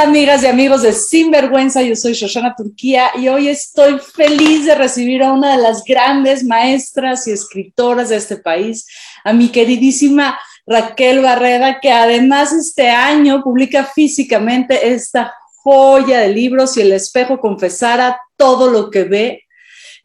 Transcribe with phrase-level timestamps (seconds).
[0.00, 4.74] Hola amigas y amigos de Sinvergüenza, yo soy Shoshana Turquía y hoy estoy feliz de
[4.74, 8.86] recibir a una de las grandes maestras y escritoras de este país,
[9.24, 16.78] a mi queridísima Raquel Barrera, que además este año publica físicamente esta joya de libros
[16.78, 19.42] y el espejo confesara todo lo que ve,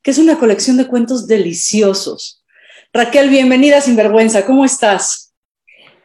[0.03, 2.43] que es una colección de cuentos deliciosos.
[2.91, 5.24] Raquel, bienvenida a Sinvergüenza, ¿cómo estás?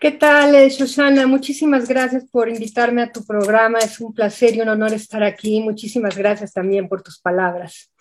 [0.01, 1.27] ¿Qué tal, eh, Susana?
[1.27, 3.81] Muchísimas gracias por invitarme a tu programa.
[3.81, 5.61] Es un placer y un honor estar aquí.
[5.61, 7.93] Muchísimas gracias también por tus palabras.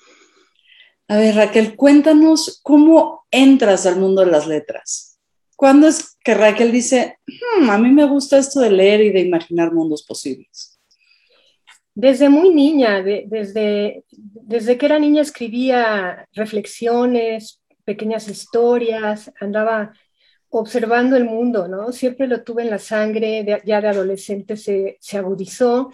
[1.10, 5.20] A ver, Raquel, cuéntanos cómo entras al mundo de las letras.
[5.58, 9.20] ¿Cuándo es que Raquel dice, hmm, a mí me gusta esto de leer y de
[9.20, 10.80] imaginar mundos posibles?
[11.94, 19.92] Desde muy niña, desde, desde que era niña escribía reflexiones, pequeñas historias, andaba
[20.50, 21.92] observando el mundo, ¿no?
[21.92, 25.92] Siempre lo tuve en la sangre, ya de adolescente se, agudizó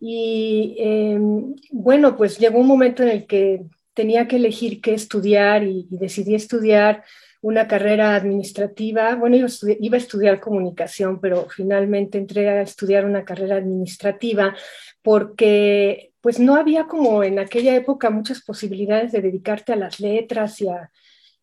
[0.00, 3.62] y em, bueno, pues llegó un momento en el que
[3.94, 7.04] tenía que elegir qué estudiar y, decidí estudiar
[7.40, 9.14] una carrera administrativa.
[9.14, 14.56] Bueno, iba a, iba a, estudiar comunicación, pero finalmente entré a estudiar una carrera administrativa
[15.02, 20.60] porque pues no había como en aquella época muchas posibilidades de dedicarte a las letras
[20.60, 20.90] y a,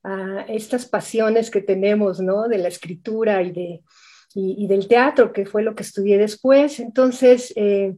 [0.03, 2.47] a estas pasiones que tenemos, ¿no?
[2.47, 3.81] De la escritura y, de,
[4.33, 6.79] y, del teatro, que fue lo que estudié después.
[6.79, 7.95] Entonces, eh,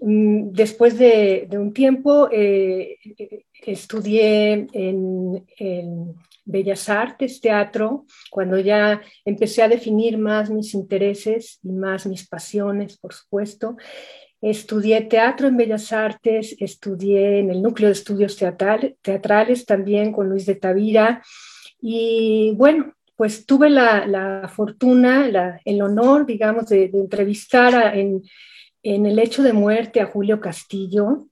[0.00, 2.96] mm, después de, un tiempo, eh,
[3.66, 6.14] estudié en, en,
[6.50, 12.96] Bellas Artes, teatro, cuando ya empecé a definir más mis intereses y más mis pasiones,
[12.96, 13.76] por supuesto.
[14.40, 20.46] Estudié teatro en Bellas Artes, estudié en el núcleo de estudios teatrales también con Luis
[20.46, 21.22] de Tavira
[21.80, 28.22] y bueno, pues tuve la, fortuna, el honor, digamos, de, entrevistar en,
[28.82, 31.26] el hecho de muerte a Julio Castillo.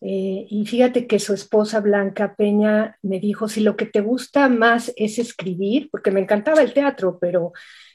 [0.00, 4.48] Eh, y fíjate que su esposa Blanca Peña me dijo, si lo que te gusta
[4.48, 7.52] más es escribir, porque me encantaba el teatro, pero,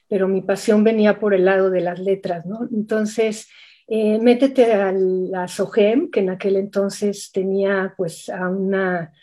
[0.09, 2.67] pero mi pasión venía por el lado de las letras, ¿no?
[2.73, 3.47] Entonces,
[3.88, 9.14] eh, métete a la SOGEM, que en aquel entonces tenía pues a una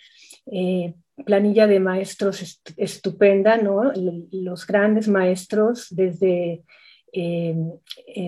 [0.46, 0.94] eh,
[1.24, 3.92] planilla de maestros estupenda, ¿no?
[4.32, 6.62] Los grandes maestros desde
[7.12, 7.54] eh,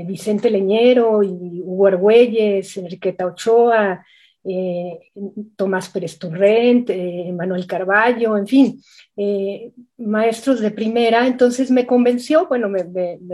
[0.06, 4.04] Vicente Leñero y Hugo Argüelles, Enriqueta Ochoa,
[4.48, 5.12] eh,
[5.56, 8.80] Tomás Pérez Turrent, eh, Manuel Carballo, en fin,
[9.16, 11.26] eh, maestros de primera.
[11.26, 12.84] Entonces me convenció, bueno, me,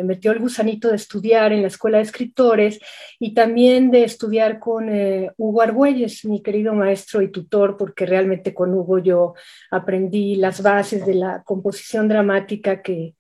[0.03, 2.81] metió el gusanito de estudiar en la Escuela de Escritores
[3.19, 4.89] y también de estudiar con
[5.37, 9.35] Hugo Argüelles, mi querido maestro y tutor, porque realmente con Hugo yo
[9.71, 13.15] aprendí las bases de la composición dramática que,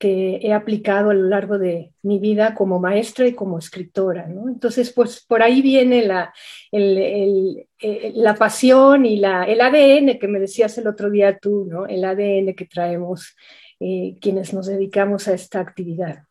[0.00, 4.26] que he aplicado a lo largo de mi vida como maestra y como escritora.
[4.26, 4.48] ¿no?
[4.48, 6.32] Entonces, pues por ahí viene la,
[6.72, 7.66] eh,
[8.14, 11.86] la pasión y la, el ADN que me decías el otro día tú, ¿no?
[11.86, 13.36] el ADN que traemos
[13.78, 16.24] eh, quienes nos dedicamos a esta actividad.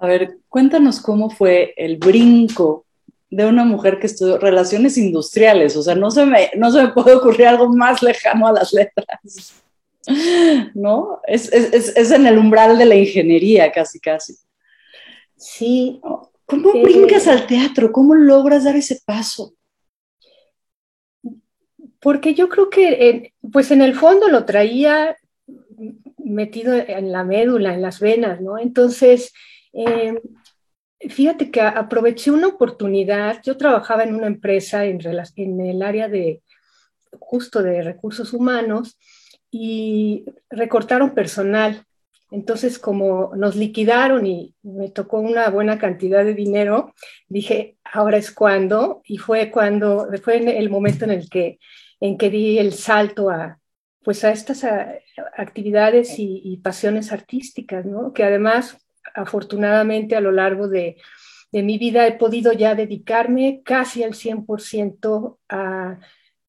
[0.00, 2.86] A ver, cuéntanos cómo fue el brinco
[3.30, 6.88] de una mujer que estudió relaciones industriales, o sea, no se me, no se me
[6.88, 9.63] puede ocurrir algo más lejano a las letras.
[10.74, 11.20] ¿No?
[11.26, 14.34] Es, en el umbral de la ingeniería, casi, casi.
[15.36, 16.00] Sí.
[16.46, 17.92] ¿Cómo eh, brincas al teatro?
[17.92, 19.54] ¿Cómo logras dar ese paso?
[22.00, 25.16] Porque yo creo que, pues en el fondo lo traía
[26.18, 28.58] metido en la médula, en las venas, ¿no?
[28.58, 29.32] Entonces,
[29.72, 30.18] em,
[31.00, 33.40] fíjate que aproveché una oportunidad.
[33.42, 35.00] Yo trabajaba en una empresa en,
[35.36, 36.42] en el área de
[37.18, 38.98] justo de recursos humanos
[39.56, 41.84] y recortaron personal.
[42.32, 46.92] Entonces, como nos liquidaron y me tocó una buena cantidad de dinero,
[47.28, 51.60] dije, ahora es cuando, y fue cuando, fue en el momento en el que,
[52.00, 53.60] en que di el salto a,
[54.02, 54.66] pues a estas
[55.36, 58.12] actividades y, pasiones artísticas, ¿no?
[58.12, 58.76] Que además,
[59.14, 60.96] afortunadamente, a lo largo de,
[61.52, 66.00] de mi vida he podido ya dedicarme casi al 100% a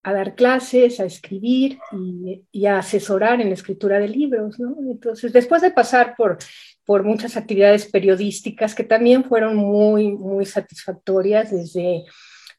[0.05, 1.79] a dar clases, a escribir
[2.51, 4.59] y, a asesorar en la escritura de libros.
[4.59, 4.75] ¿no?
[4.91, 6.37] Entonces, después de pasar por,
[6.85, 12.03] por muchas actividades periodísticas que también fueron muy, muy satisfactorias, desde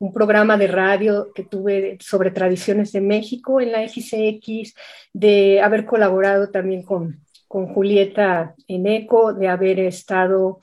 [0.01, 4.75] un programa de radio que tuve sobre tradiciones de México en la XCX,
[5.13, 10.59] de haber colaborado también con, con Julieta en ECO, de haber estado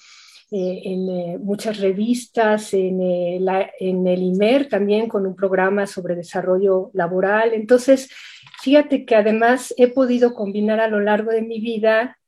[0.55, 3.39] eh, en eh, muchas revistas, en, eh,
[3.79, 7.55] en, el IMER también con un programa sobre desarrollo laboral.
[7.55, 8.11] Entonces,
[8.61, 12.19] fíjate que además he podido combinar a lo largo de mi vida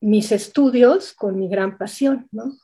[0.00, 2.54] mis estudios con mi gran pasión, ¿no?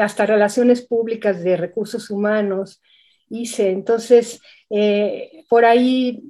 [0.00, 2.82] Hasta relaciones públicas de recursos humanos
[3.28, 3.70] hice.
[3.70, 4.40] Entonces,
[5.48, 6.24] por ahí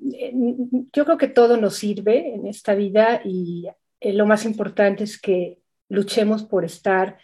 [0.92, 3.66] yo creo que todo nos sirve en esta vida y
[4.02, 7.16] lo más importante es que luchemos por estar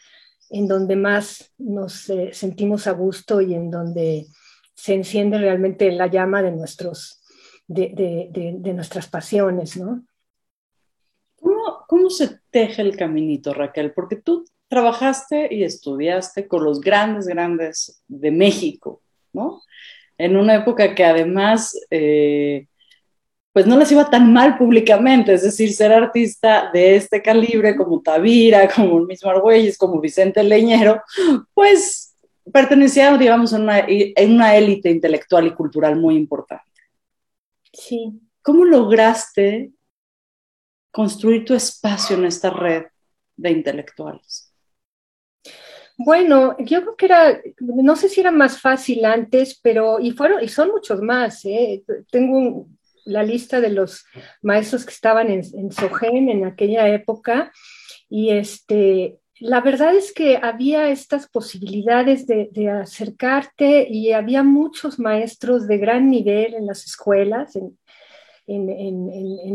[0.52, 4.26] en donde más nos eh, sentimos a gusto y en donde
[4.74, 7.22] se enciende realmente la llama de, nuestros,
[7.66, 10.04] de, de, nuestras pasiones, ¿no?
[11.36, 13.92] ¿Cómo, ¿Cómo se teje el caminito, Raquel?
[13.94, 19.02] Porque tú trabajaste y estudiaste con los grandes, grandes de México,
[19.32, 19.62] ¿no?
[20.18, 22.66] En una época que además eh,
[23.52, 28.00] pues no les iba tan mal públicamente, es decir, ser artista de este calibre como
[28.00, 31.02] Tavira, como el mismo Argüelles, como Vicente Leñero,
[31.52, 32.16] pues
[32.50, 33.86] pertenecía, digamos, a una,
[34.26, 36.64] una élite intelectual y cultural muy importante.
[37.72, 38.20] Sí.
[38.40, 39.72] ¿Cómo lograste
[40.90, 42.84] construir tu espacio en esta red
[43.36, 44.52] de intelectuales?
[45.98, 50.42] Bueno, yo creo que era, no sé si era más fácil antes, pero, y fueron,
[50.42, 51.84] y son muchos más, ¿eh?
[52.10, 54.04] Tengo un, la lista de los
[54.42, 57.52] maestros que estaban en, en en aquella época
[58.08, 65.66] y este, la verdad es que había estas posibilidades de, acercarte y había muchos maestros
[65.66, 67.78] de gran nivel en las escuelas, en,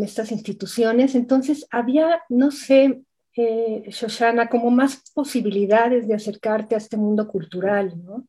[0.04, 1.14] estas instituciones.
[1.14, 3.02] Entonces había, no sé,
[3.36, 8.28] eh, Shoshana, como más posibilidades de acercarte a este mundo cultural, ¿no?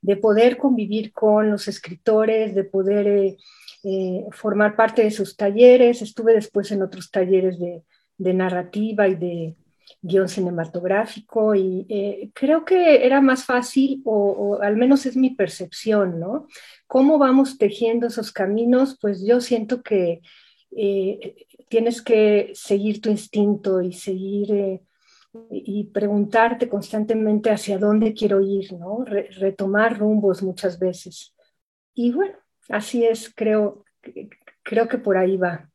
[0.00, 3.06] De poder convivir con los escritores, de poder...
[3.08, 3.36] Eh,
[3.84, 6.02] eh, formar parte de sus talleres.
[6.02, 7.82] Estuve después en otros talleres de,
[8.34, 9.56] narrativa y de
[10.00, 16.20] guion cinematográfico y eh, creo que era más fácil, o, al menos es mi percepción,
[16.20, 16.46] ¿no?
[16.86, 18.96] ¿Cómo vamos tejiendo esos caminos?
[19.00, 20.20] Pues yo siento que
[20.76, 24.80] eh, tienes que seguir tu instinto y seguir
[25.50, 29.04] y preguntarte constantemente hacia dónde quiero ir, ¿no?
[29.04, 31.34] retomar rumbos muchas veces.
[31.94, 32.36] Y bueno,
[32.68, 33.84] Así es, creo,
[34.62, 35.68] creo que por ahí va.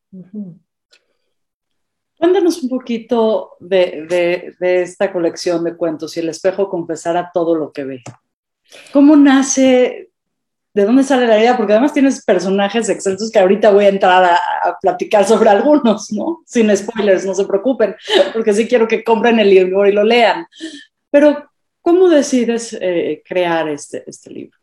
[2.18, 7.84] Cuéntanos un poquito de, esta colección de cuentos y el espejo confesara todo lo que
[7.84, 8.02] ve.
[8.92, 10.10] ¿Cómo nace?
[10.74, 11.56] ¿De dónde sale la idea?
[11.56, 16.42] Porque además tienes personajes excelsos que ahorita voy a entrar a, platicar sobre algunos, ¿no?
[16.44, 17.94] Sin spoilers, no se preocupen,
[18.32, 20.46] porque sí quiero que compren el libro y lo lean.
[21.10, 21.50] Pero,
[21.80, 24.58] ¿cómo decides eh, crear este, este libro?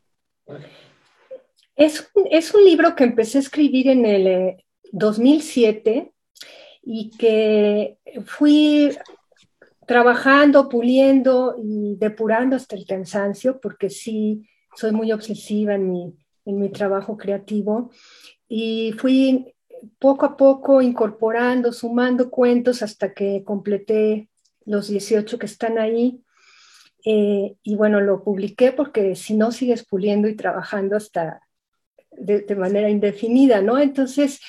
[1.75, 2.09] Es
[2.53, 4.55] un, libro que empecé a escribir en el
[4.91, 6.11] 2007 eh,
[6.83, 8.95] y que fui
[9.85, 16.15] trabajando, puliendo y depurando hasta el cansancio, porque sí, soy muy obsesiva en mi,
[16.45, 17.91] en mi trabajo creativo.
[18.47, 19.53] Y fui
[19.99, 24.29] poco a poco incorporando, sumando cuentos hasta que completé
[24.65, 26.21] los 18 que están ahí.
[27.05, 31.44] Eh, y bueno, lo publiqué porque si no sigues puliendo y trabajando hasta
[32.17, 33.79] de, manera indefinida, ¿no?
[33.79, 34.39] Entonces,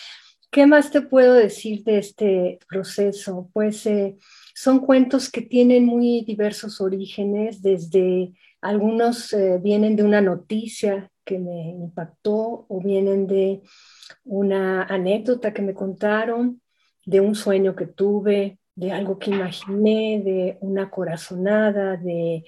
[0.50, 3.50] ¿qué más te puedo decir de este proceso?
[3.52, 4.16] Pues eh,
[4.54, 11.38] son cuentos que tienen muy diversos orígenes, desde algunos eh, vienen de una noticia que
[11.38, 13.62] me impactó o vienen de
[14.24, 16.62] una anécdota que me contaron,
[17.04, 22.44] de un sueño que tuve, de algo que imaginé, de una corazonada, de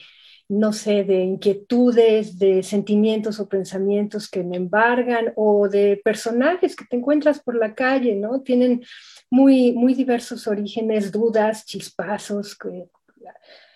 [0.49, 6.87] no sé, de inquietudes, de sentimientos o pensamientos que me embargan o de personajes que
[6.87, 8.41] te encuentras por la calle, ¿no?
[8.41, 8.83] Tienen
[9.31, 12.57] muy, muy diversos orígenes, dudas, chispazos,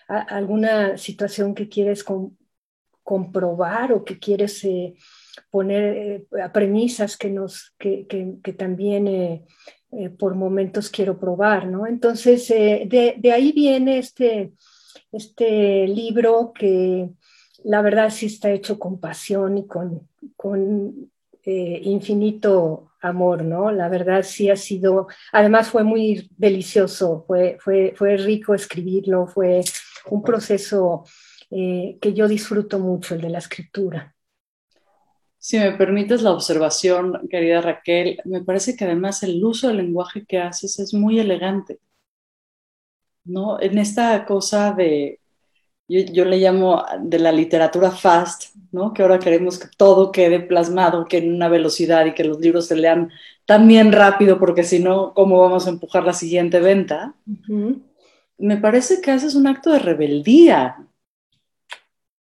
[0.07, 2.03] alguna situación que quieres
[3.03, 4.95] comprobar o que quieres eh,
[5.51, 9.45] poner premisas que, nos, que, que, también
[10.17, 11.85] por momentos quiero probar, ¿no?
[11.85, 14.53] Entonces, de, de, ahí viene este,
[15.13, 17.09] este libro que
[17.63, 21.09] la verdad sí está hecho con pasión y con, con
[21.45, 23.71] infinito amor, ¿no?
[23.71, 29.61] La verdad sí ha sido, además fue muy delicioso, fue, fue, fue rico escribirlo, fue
[30.09, 31.03] un proceso
[31.51, 34.15] eh, que yo disfruto mucho, el de la escritura.
[35.37, 40.25] Si me permites la observación, querida Raquel, me parece que además el uso del lenguaje
[40.25, 41.79] que haces es muy elegante,
[43.25, 43.59] ¿no?
[43.59, 45.19] En esta cosa de
[45.87, 48.93] yo, le llamo de la literatura fast, ¿no?
[48.93, 52.67] Que ahora queremos que todo quede plasmado, que en una velocidad y que los libros
[52.67, 53.11] se lean
[53.45, 57.15] también rápido, porque si no, ¿cómo vamos a empujar la siguiente venta?
[58.37, 60.87] Me parece que haces un acto de rebeldía.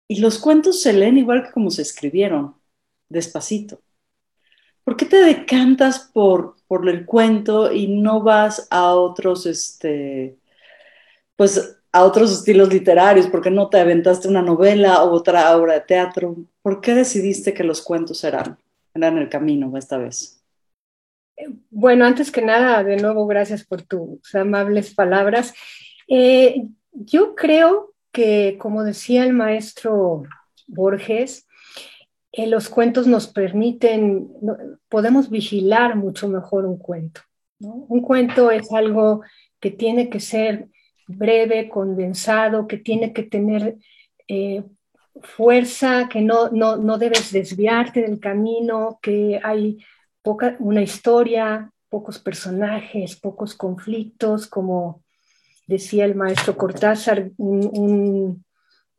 [0.09, 2.55] Y los cuentos se leen igual que como se escribieron,
[3.09, 3.81] despacito.
[4.83, 10.37] ¿Por qué te decantas por, por el cuento y no vas a otros, este,
[11.37, 13.27] pues a otros estilos literarios?
[13.27, 16.35] ¿Por qué no te aventaste una novela o otra obra de teatro?
[16.61, 18.57] ¿Por qué decidiste que los cuentos eran,
[18.93, 20.43] eran el camino esta vez?
[21.69, 25.53] Bueno, antes que nada, de nuevo, gracias por tus amables palabras.
[26.07, 30.23] Eh, yo creo que, como decía el maestro
[30.65, 31.47] Borges,
[32.31, 34.29] eh, los cuentos nos permiten,
[34.89, 37.21] podemos vigilar mucho mejor un cuento.
[37.59, 39.21] Un cuento es algo
[39.59, 40.67] que tiene que ser
[41.07, 43.77] breve, condensado, que tiene que tener
[44.27, 44.63] eh,
[45.21, 49.77] fuerza, que no, no, debes desviarte del camino, que hay
[50.21, 55.03] poca, una historia, pocos personajes, pocos conflictos, como
[55.65, 58.43] decía el maestro Cortázar, un,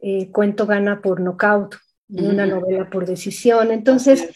[0.00, 1.76] eh, cuento gana por nocaut
[2.08, 3.70] y una novela por decisión.
[3.70, 4.28] Entonces,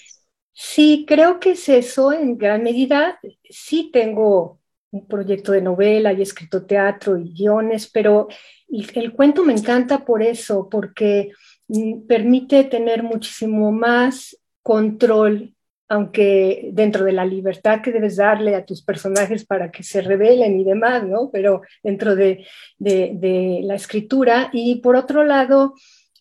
[0.53, 3.19] sí, creo que es eso en gran medida.
[3.49, 4.62] Sí tengo
[4.93, 8.29] un proyecto de novela y he escrito teatro y guiones, pero
[8.69, 11.33] el, cuento me encanta por eso, porque
[11.69, 15.55] mm, permite tener muchísimo más control,
[15.89, 20.61] aunque dentro de la libertad que debes darle a tus personajes para que se revelen
[20.61, 21.31] y demás, ¿no?
[21.33, 22.47] Pero dentro de,
[22.79, 24.51] la escritura.
[24.53, 25.75] Y por otro lado,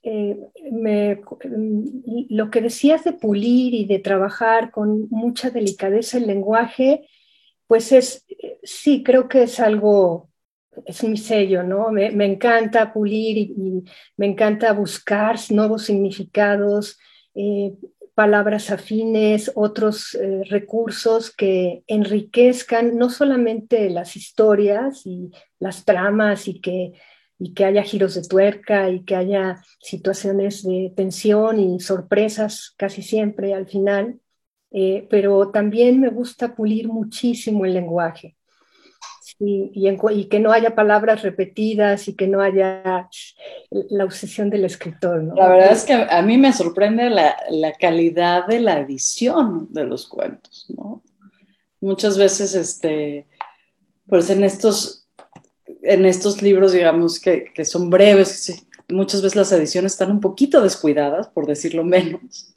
[0.03, 0.37] eh,
[0.71, 1.13] mm,
[2.29, 7.07] lo que decías de pulir y de trabajar con mucha delicadeza el lenguaje,
[7.71, 8.25] pues es,
[8.63, 10.29] sí, creo que es algo,
[10.85, 11.89] es mi sello, ¿no?
[11.89, 13.85] Me, encanta pulir y,
[14.17, 16.99] me encanta buscar nuevos significados,
[17.33, 17.73] eh,
[18.13, 26.59] palabras afines, otros eh, recursos que enriquezcan no solamente las historias y las tramas y
[26.59, 26.91] que,
[27.39, 33.01] y que haya giros de tuerca y que haya situaciones de tensión y sorpresas casi
[33.01, 34.19] siempre al final,
[34.71, 38.37] eh, pero también me gusta pulir muchísimo el lenguaje.
[39.39, 43.09] y, que no haya palabras repetidas y que no haya
[43.89, 45.23] la obsesión del escritor.
[45.35, 49.85] La verdad es que a mí me sorprende la, la calidad de la edición de
[49.85, 50.67] los cuentos.
[50.69, 51.01] ¿no?
[51.81, 53.27] Muchas veces, este,
[54.07, 55.07] pues en estos,
[55.81, 60.61] en estos libros, digamos, que, que son breves, muchas veces las ediciones están un poquito
[60.61, 62.50] descuidadas, por decirlo menos.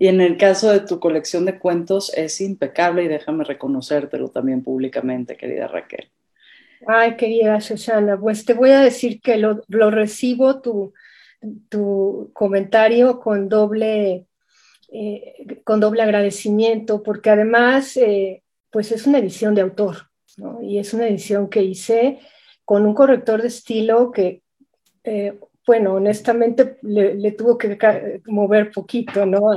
[0.00, 4.62] Y en el caso de tu colección de cuentos es impecable y déjame reconocértelo también
[4.62, 6.08] públicamente, querida Raquel.
[6.86, 10.94] Ay, querida Susana, pues te voy a decir que lo, recibo tu,
[11.68, 14.28] tu, comentario con doble,
[14.92, 20.62] eh, con doble agradecimiento, porque además, eh, pues es una edición de autor, ¿no?
[20.62, 22.20] Y es una edición que hice
[22.64, 24.42] con un corrector de estilo que
[25.02, 25.36] eh,
[25.68, 27.76] bueno, honestamente le, tuvo que
[28.24, 29.50] mover poquito, ¿no?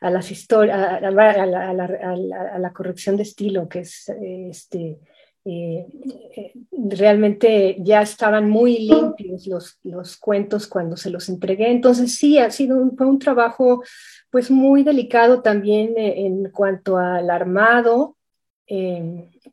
[0.00, 4.98] a las historias, a, la, corrección de estilo, que es este,
[5.44, 5.86] eh,
[6.34, 11.70] eh, realmente ya estaban muy limpios los, los, cuentos cuando se los entregué.
[11.70, 13.82] Entonces sí, ha sido un, fue un trabajo
[14.30, 18.16] pues muy delicado también eh, en cuanto al armado.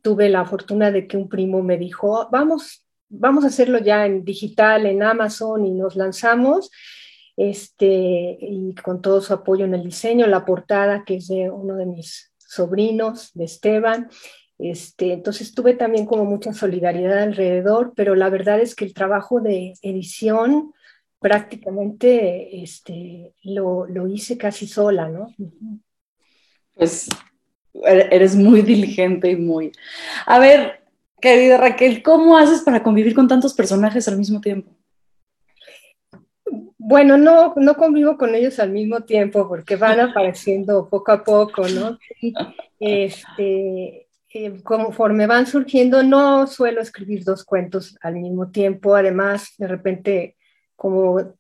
[0.02, 4.24] tuve la fortuna de que un primo me dijo, vamos, vamos a hacerlo ya en
[4.24, 6.72] digital, en Amazon y nos lanzamos.
[7.38, 11.76] Este, y con todo su apoyo en el diseño, la portada que es de uno
[11.76, 14.10] de mis sobrinos, de Esteban.
[14.60, 19.42] Este, entonces tuve también como mucha solidaridad alrededor, pero la verdad es que el trabajo
[19.42, 20.74] de edición
[21.20, 25.34] prácticamente este, lo, lo hice casi sola, ¿no?
[26.76, 27.10] Pues
[27.74, 29.72] eres muy diligente y muy...
[30.26, 30.81] A ver,
[31.22, 34.76] Querida Raquel, ¿cómo haces para convivir con tantos personajes al mismo tiempo?
[36.78, 41.68] Bueno, no, no convivo con ellos al mismo tiempo porque van apareciendo poco a poco,
[41.70, 42.00] ¿no?
[42.80, 48.96] este, eh, conforme van surgiendo, no suelo escribir dos cuentos al mismo tiempo.
[48.96, 50.38] Además, de repente,
[50.76, 51.36] como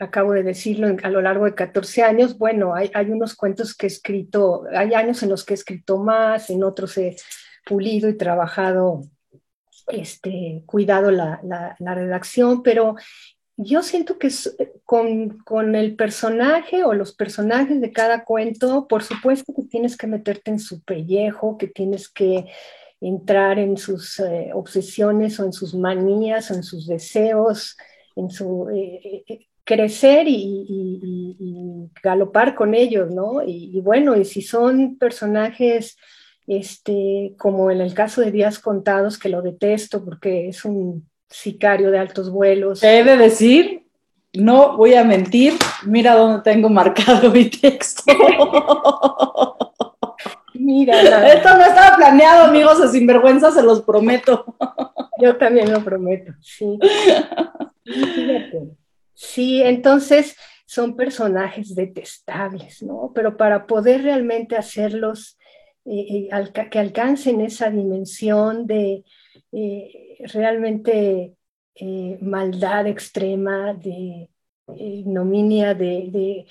[0.00, 3.86] acabo de decirlo, a lo largo de 14 años, bueno, hay, hay unos cuentos que
[3.86, 7.16] he escrito, hay años en los que he escrito más, en otros he
[7.64, 9.02] pulido y trabajado
[9.88, 12.96] este, cuidado la, la, redacción, pero
[13.56, 14.30] yo siento que
[14.84, 20.06] con, con, el personaje o los personajes de cada cuento, por supuesto que tienes que
[20.06, 22.46] meterte en su pellejo, que tienes que
[23.00, 27.76] entrar en sus eh, obsesiones o en sus manías o en sus deseos,
[28.14, 33.42] en su eh, eh, crecer y, y, galopar con ellos, ¿no?
[33.44, 35.96] Y, bueno, y si son personajes
[36.46, 41.90] este, como en el caso de Días Contados, que lo detesto porque es un sicario
[41.90, 42.82] de altos vuelos.
[42.82, 43.86] He de decir,
[44.32, 45.54] no voy a mentir,
[45.84, 48.02] mira dónde tengo marcado mi texto.
[50.54, 54.44] mira, esto no estaba planeado, amigos de Sinvergüenza, se los prometo.
[55.18, 56.78] Yo también lo prometo, sí.
[59.14, 63.10] Sí, entonces son personajes detestables, ¿no?
[63.14, 65.36] Pero para poder realmente hacerlos
[65.92, 69.04] eh, eh, que alcancen esa dimensión de
[69.50, 71.34] eh, realmente
[72.20, 74.28] maldad extrema, de
[74.76, 76.46] ignominia, de, de,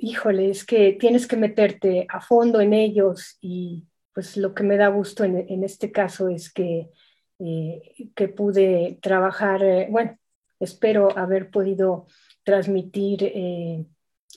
[0.00, 4.78] híjole, es que tienes que meterte a fondo en ellos y pues lo que me
[4.78, 6.88] da gusto en, en este caso es que,
[8.14, 9.60] que pude trabajar,
[9.90, 10.16] bueno,
[10.60, 12.06] espero haber podido
[12.42, 13.32] transmitir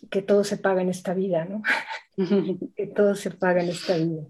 [0.10, 1.62] que todo se paga en esta vida, ¿no?
[2.76, 4.24] que todo se paga en esta vida.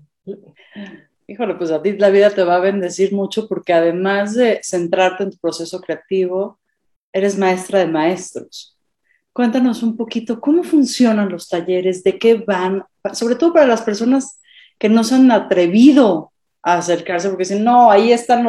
[1.27, 5.23] Híjole, pues a ti la vida te va a bendecir mucho porque además de centrarte
[5.23, 6.59] en tu proceso creativo,
[7.11, 8.77] eres maestra de maestros.
[9.33, 14.39] Cuéntanos un poquito cómo funcionan los talleres, de qué van, sobre todo para las personas
[14.77, 16.31] que no se han atrevido
[16.61, 18.47] a acercarse, porque dicen, no, ahí están,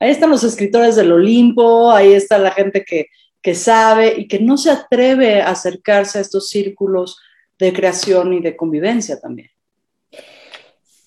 [0.00, 3.06] ahí están los escritores del Olimpo, ahí está la gente que,
[3.42, 7.18] que sabe y que no se atreve a acercarse a estos círculos
[7.58, 9.50] de creación y de convivencia también.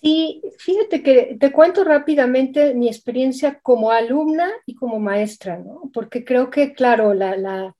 [0.01, 5.89] Sí, fíjate que te cuento rápidamente mi experiencia como alumna y como maestra, ¿no?
[5.91, 7.75] Porque creo que, claro, la, la,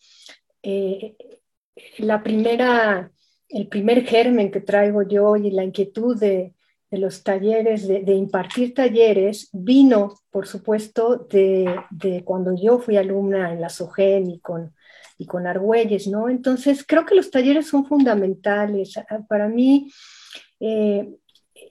[0.63, 1.15] eh,
[1.99, 3.12] la primera,
[3.47, 6.54] el primer germen que traigo yo y la inquietud de,
[6.91, 13.52] de los talleres, de, impartir talleres, vino, por supuesto, de, de, cuando yo fui alumna
[13.52, 14.74] en la SOGEN y con,
[15.17, 16.30] y con Argüelles, ¿no?
[16.30, 18.93] Entonces, creo que los talleres son fundamentales.
[19.28, 19.91] Para mí,
[20.60, 21.10] eh,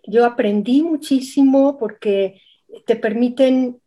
[0.07, 2.41] yo aprendí muchísimo porque
[2.87, 3.81] te permiten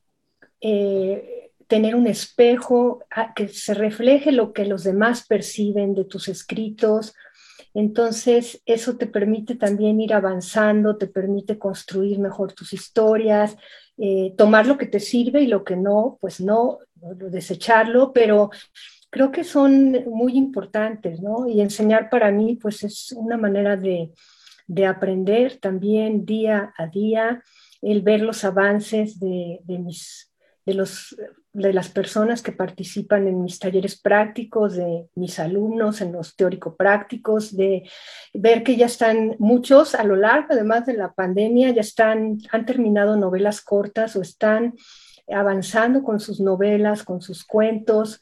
[0.61, 3.03] eh, tener un espejo
[3.35, 7.13] que se refleje lo que los demás perciben de tus escritos,
[7.77, 13.55] entonces, eso te permite también ir avanzando, te permite construir mejor tus historias,
[13.99, 18.49] eh, tomar lo que te sirve y lo que no, pues no, desecharlo, pero
[19.11, 21.47] creo que son muy importantes, ¿no?
[21.47, 24.11] Y enseñar para mí, pues es una manera de,
[24.65, 27.43] de aprender también día a día,
[27.83, 30.33] el ver los avances de, de mis,
[30.67, 31.15] de los
[31.53, 37.55] de las personas que participan en mis talleres prácticos, de mis alumnos en los teórico-prácticos,
[37.55, 37.89] de
[38.33, 42.65] ver que ya están muchos a lo largo, además de la pandemia, ya están, han
[42.67, 44.75] terminado novelas cortas o están
[45.27, 48.21] avanzando con sus novelas, con sus cuentos.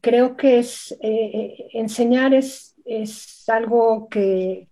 [0.00, 4.68] Creo que es, eh, eh, enseñar es, es algo que,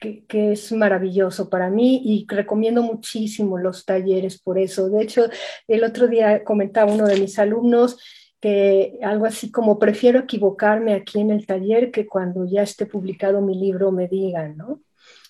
[0.00, 4.88] que, es maravilloso para mí y recomiendo muchísimo los talleres por eso.
[4.88, 5.28] De hecho,
[5.68, 7.98] el otro día comentaba uno de mis alumnos
[8.40, 13.40] que algo así como prefiero equivocarme aquí en el taller que cuando ya esté publicado
[13.40, 14.80] mi libro me digan, ¿no?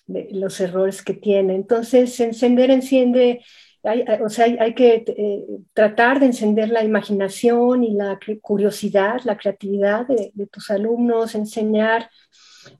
[0.07, 1.55] Los errores que tiene.
[1.55, 3.41] Entonces, encender enciende,
[3.83, 9.37] hay, o sea, hay, que eh, tratar de encender la imaginación y la curiosidad, la
[9.37, 12.09] creatividad de tus alumnos, enseñar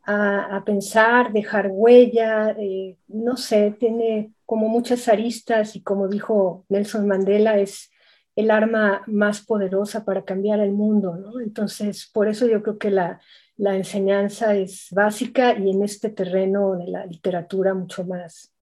[0.03, 7.07] a, pensar, dejar huella, eh, no sé, tiene como muchas aristas y como dijo Nelson
[7.07, 7.91] Mandela, es
[8.35, 11.39] el arma más poderosa para cambiar el mundo, ¿no?
[11.39, 13.19] Entonces, por eso yo creo que la,
[13.57, 18.53] la enseñanza es básica y en este terreno de la literatura mucho más.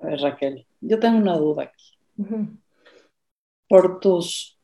[0.00, 1.98] A ver, Raquel, yo tengo una duda aquí.
[3.68, 4.58] Por tus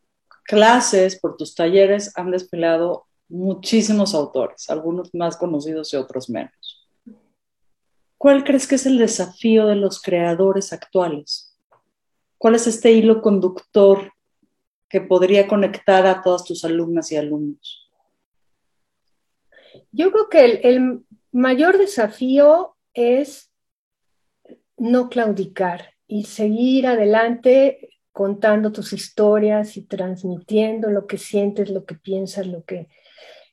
[0.45, 6.89] clases, por tus talleres, han desplegado muchísimos autores, algunos más conocidos y otros menos.
[8.19, 11.57] ¿Cuál crees que es el desafío de los creadores actuales?
[12.37, 14.13] ¿Cuál es este hilo conductor
[14.89, 17.91] que podría conectar a todas tus alumnas y alumnos?
[19.93, 23.53] Yo creo que el, mayor desafío es
[24.77, 31.95] no claudicar y seguir adelante contando tus historias y transmitiendo lo que sientes, lo que
[31.95, 32.89] piensas, lo que,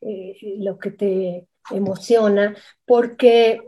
[0.01, 2.55] eh, lo que te emociona,
[2.85, 3.61] porque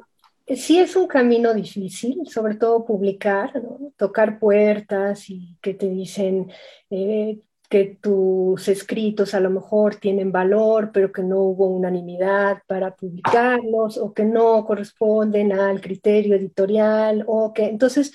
[0.56, 3.54] sí es un camino difícil, sobre todo publicar,
[3.98, 6.52] tocar puertas y que te dicen
[6.90, 7.40] eh,
[7.70, 13.98] que tus escritos a lo mejor tienen valor, pero que no hubo unanimidad para publicarlos
[13.98, 18.12] o que no corresponden al criterio editorial o que entonces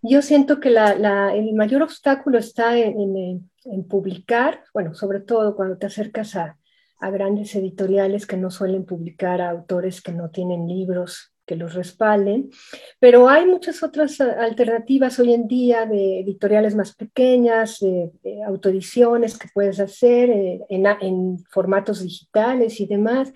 [0.00, 3.50] yo siento que el mayor obstáculo está en,
[3.88, 6.58] publicar, bueno, sobre todo cuando te acercas a,
[7.04, 11.74] a grandes editoriales que no suelen publicar a autores que no tienen libros que los
[11.74, 12.50] respalden,
[12.98, 18.10] pero hay muchas otras alternativas hoy en día de editoriales más pequeñas, de,
[18.46, 23.34] autoediciones que puedes hacer eh, en, formatos digitales y demás.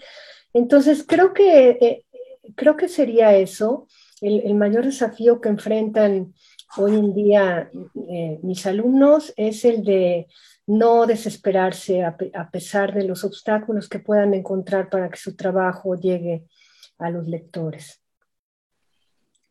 [0.54, 2.04] Entonces, creo que, eh,
[2.54, 3.86] creo que sería eso,
[4.22, 6.32] el, mayor desafío que enfrentan
[6.78, 7.70] hoy en día
[8.10, 10.26] eh, mis alumnos es el de
[10.68, 12.14] no desesperarse a,
[12.52, 16.44] pesar de los obstáculos que puedan encontrar para que su trabajo llegue
[16.98, 18.02] a los lectores.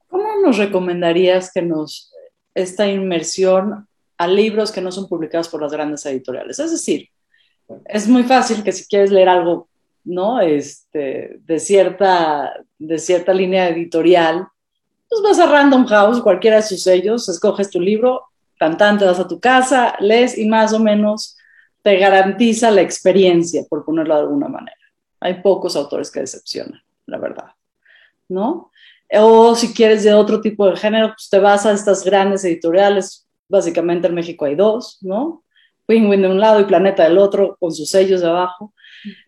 [0.07, 2.13] ¿Cómo nos recomendarías que nos
[2.53, 3.87] esta inmersión
[4.19, 6.59] a libros que no son publicados por las grandes editoriales?
[6.59, 7.09] Es decir,
[7.85, 9.69] es muy fácil que si quieres leer algo,
[10.03, 10.39] ¿no?
[10.39, 14.47] Este, de cierta, de cierta línea editorial,
[15.09, 18.21] pues vas a Random House, cualquiera de sus sellos, escoges tu libro,
[18.57, 21.37] cantante, vas a tu casa, lees y más o menos
[21.81, 24.75] te garantiza la experiencia, por ponerlo de alguna manera.
[25.19, 27.51] Hay pocos autores que decepcionan la verdad,
[28.29, 28.71] ¿no?
[29.13, 33.25] O si quieres de otro tipo de género, pues te vas a estas grandes editoriales,
[33.47, 35.43] básicamente en México hay dos, ¿no?
[35.85, 38.73] Penguin de un lado y Planeta del otro, con sus sellos de abajo.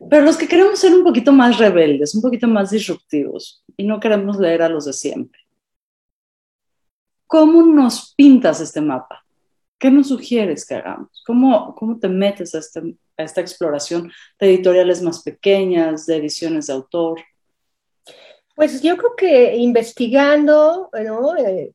[0.09, 4.01] Pero los que queremos ser un poquito más rebeldes, un poquito más disruptivos y no
[4.01, 5.39] queremos leer a los de siempre.
[7.29, 9.23] ¿Cómo nos pintas este mapa?
[9.77, 11.21] ¿Qué nos sugieres que hagamos?
[11.27, 12.79] ¿Cómo, cómo te metes a, este,
[13.17, 17.19] a esta exploración de editoriales más pequeñas, de ediciones de autor?
[18.55, 21.71] Pues yo creo que investigando eh,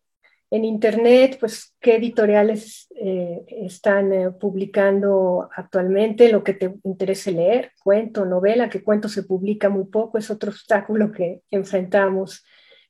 [0.50, 7.70] en Internet, pues qué editoriales eh, están eh, publicando actualmente, lo que te interese leer,
[7.80, 12.44] cuento, novela, que cuento se publica muy poco, es otro obstáculo que enfrentamos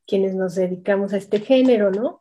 [0.06, 2.20] quienes nos dedicamos a este género, ¿no?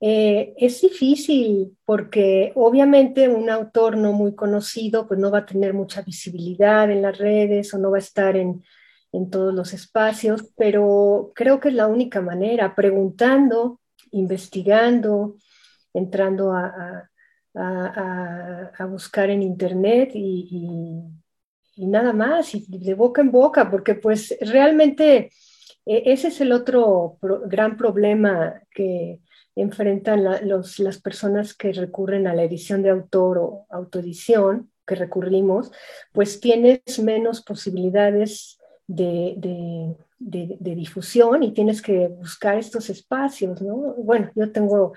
[0.00, 6.00] Es difícil porque obviamente un autor no muy conocido pues no va a tener mucha
[6.00, 8.62] visibilidad en las redes o no va a estar en,
[9.12, 13.80] en todos los espacios, pero creo que es la única manera, preguntando,
[14.12, 15.36] investigando,
[15.92, 17.06] entrando a,
[18.88, 20.78] buscar en internet y,
[21.76, 25.30] nada más, y de boca en boca, porque pues realmente
[25.84, 29.20] e, ese es el otro gran problema que
[29.56, 35.70] enfrentan las personas que recurren a la edición de autor o autoedición, que recurrimos,
[36.12, 43.94] pues tienes menos posibilidades de, difusión y tienes que buscar estos espacios, ¿no?
[43.98, 44.94] Bueno, yo tengo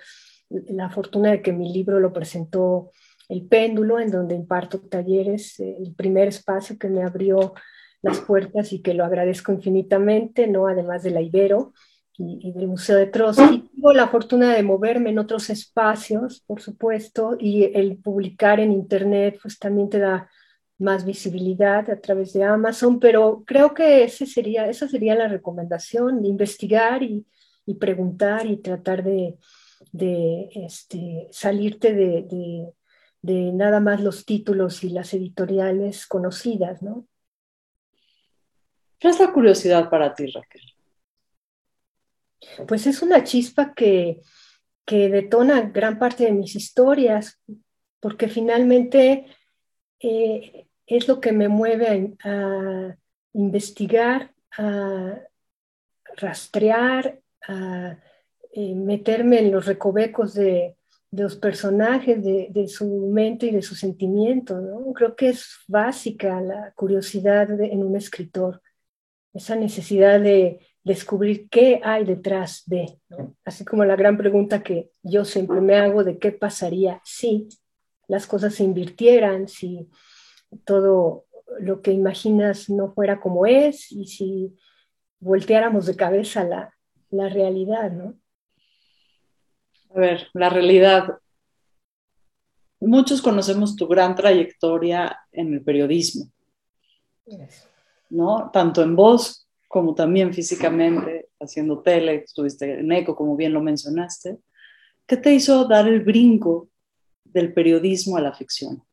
[0.50, 2.92] la fortuna de que mi libro lo presentó
[3.30, 7.54] El Péndulo, en donde imparto talleres, eh, el primer espacio que me abrió
[8.02, 10.68] las puertas y que lo agradezco infinitamente, ¿no?
[10.68, 11.74] Además de la Ibero
[12.17, 13.69] y, y del Museo de Trotsky.
[13.73, 19.39] Tengo la fortuna de moverme en otros espacios, por supuesto, y el publicar en Internet,
[19.41, 20.30] pues también te da
[20.84, 26.26] más visibilidad a través de Amazon, pero creo que ese sería, esa sería la recomendación,
[26.26, 27.26] investigar y,
[27.80, 29.38] preguntar y tratar de,
[30.54, 32.73] este, salirte de,
[33.54, 37.08] nada más los títulos y las editoriales conocidas, ¿no?
[38.99, 40.72] ¿Qué es la curiosidad para ti, Raquel?
[42.67, 44.21] Pues es una chispa que,
[44.86, 47.39] que detona gran parte de mis historias,
[47.99, 49.25] porque finalmente
[49.99, 52.95] eh, es lo que me mueve a,
[53.34, 55.19] investigar, a
[56.17, 57.97] rastrear, a
[58.51, 60.75] eh, meterme en los recovecos de,
[61.12, 64.60] los personajes, de, su mente y de su sentimiento.
[64.93, 68.62] Creo que es básica la curiosidad en un escritor,
[69.34, 73.00] esa necesidad de descubrir qué hay detrás de,
[73.46, 77.48] así como la gran pregunta que yo siempre me hago de qué pasaría si
[78.08, 79.89] las cosas se invirtieran, si
[80.65, 81.26] todo
[81.60, 84.56] lo que imaginas no fuera como es y si
[85.19, 86.74] volteáramos de cabeza la,
[87.10, 88.19] la realidad, ¿no?
[89.96, 91.17] A ver, la realidad.
[92.80, 96.26] Muchos conocemos tu gran trayectoria en el periodismo.
[98.10, 98.50] ¿no?
[98.52, 99.42] Tanto en voz
[99.73, 104.38] como también físicamente, haciendo tele, estuviste en ECO, como bien lo mencionaste.
[105.07, 106.69] ¿Qué te hizo dar el brinco
[107.23, 108.83] del periodismo a la ficción?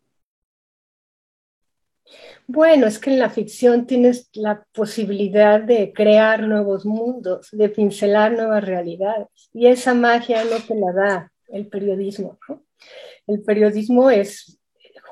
[2.47, 8.33] Bueno, es que en la ficción tienes la posibilidad de crear nuevos mundos, de pincelar
[8.33, 9.29] nuevas realidades.
[9.53, 12.39] Y esa magia no te la da el periodismo.
[13.27, 14.59] El periodismo es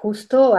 [0.01, 0.57] justo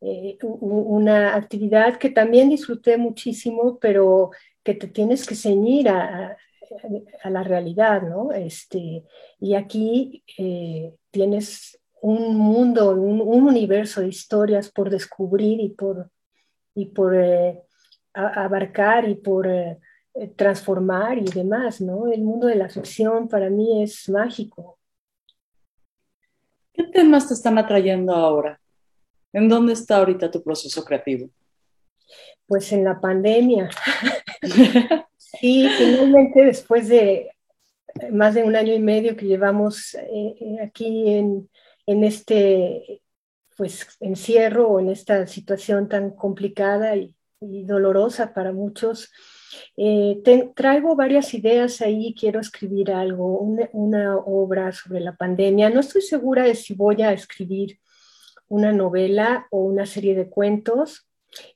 [0.00, 4.30] eh, una actividad que también disfruté muchísimo, pero
[4.62, 6.36] que te tienes que ceñir a,
[7.24, 8.30] la realidad, ¿no?
[8.32, 9.02] Este,
[9.40, 16.10] y aquí eh, tienes un mundo, un, universo de historias por descubrir y por,
[16.74, 17.62] y por eh,
[18.12, 19.48] abarcar y por
[20.36, 22.06] transformar y demás, ¿no?
[22.08, 24.78] El mundo de la ficción para mí es mágico.
[26.72, 28.60] ¿Qué temas te están atrayendo ahora?
[29.32, 31.28] ¿En dónde está ahorita tu proceso creativo?
[32.46, 33.68] Pues en la pandemia.
[35.16, 37.30] sí, finalmente después de
[38.10, 41.48] más de un año y medio que llevamos eh, aquí en,
[41.86, 43.02] en este
[43.58, 49.12] pues encierro o en esta situación tan complicada y, dolorosa para muchos.
[49.76, 50.20] Eh,
[50.56, 55.70] traigo varias ideas ahí, quiero escribir algo, una, obra sobre la pandemia.
[55.70, 57.78] No estoy segura de si voy a escribir
[58.48, 61.06] una novela o una serie de cuentos.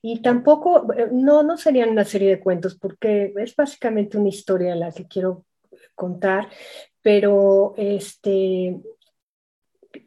[0.01, 4.75] Y tampoco, eh, no, no serían una serie de cuentos, porque es básicamente una historia
[4.75, 5.45] la que quiero
[5.95, 6.49] contar,
[7.01, 8.79] pero este,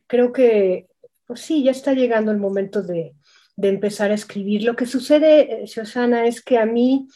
[0.07, 0.89] creo que,
[1.27, 3.15] pues sí, ya está llegando el momento de,
[3.61, 4.65] empezar a escribir.
[4.65, 7.09] Lo que sucede, eh, Susana, es que a mí,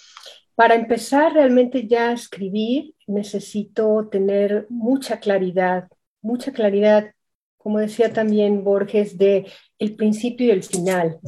[0.55, 5.89] para empezar realmente ya a escribir, necesito tener mucha claridad,
[6.23, 7.13] mucha claridad,
[7.63, 9.47] como decía también Borges, de
[9.79, 11.19] el principio y el final.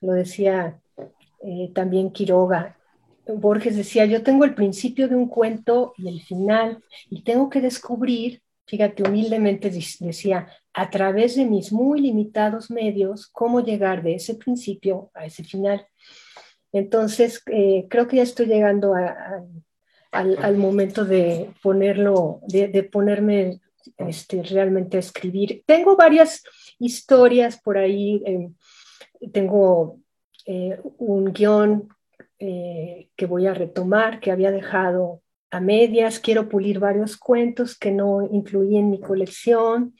[0.00, 0.80] Lo decía
[1.42, 2.76] eh, también Quiroga.
[3.26, 7.60] Borges decía, yo tengo el principio de un cuento y el final, y tengo que
[7.60, 14.34] descubrir fíjate, humildemente decía, a través de mis muy limitados medios, cómo llegar de ese
[14.34, 15.86] principio a ese final.
[16.72, 18.94] Entonces, eh, creo que ya estoy llegando
[20.10, 23.60] al, momento de ponerlo, de, ponerme
[23.96, 25.62] este, realmente a escribir.
[25.66, 26.42] Tengo varias
[26.78, 28.50] historias por ahí, eh,
[29.32, 30.00] tengo
[30.44, 31.88] eh, un guion
[32.38, 38.22] que voy a retomar, que había dejado a medias, quiero pulir varios cuentos que no
[38.30, 39.94] incluí en mi colección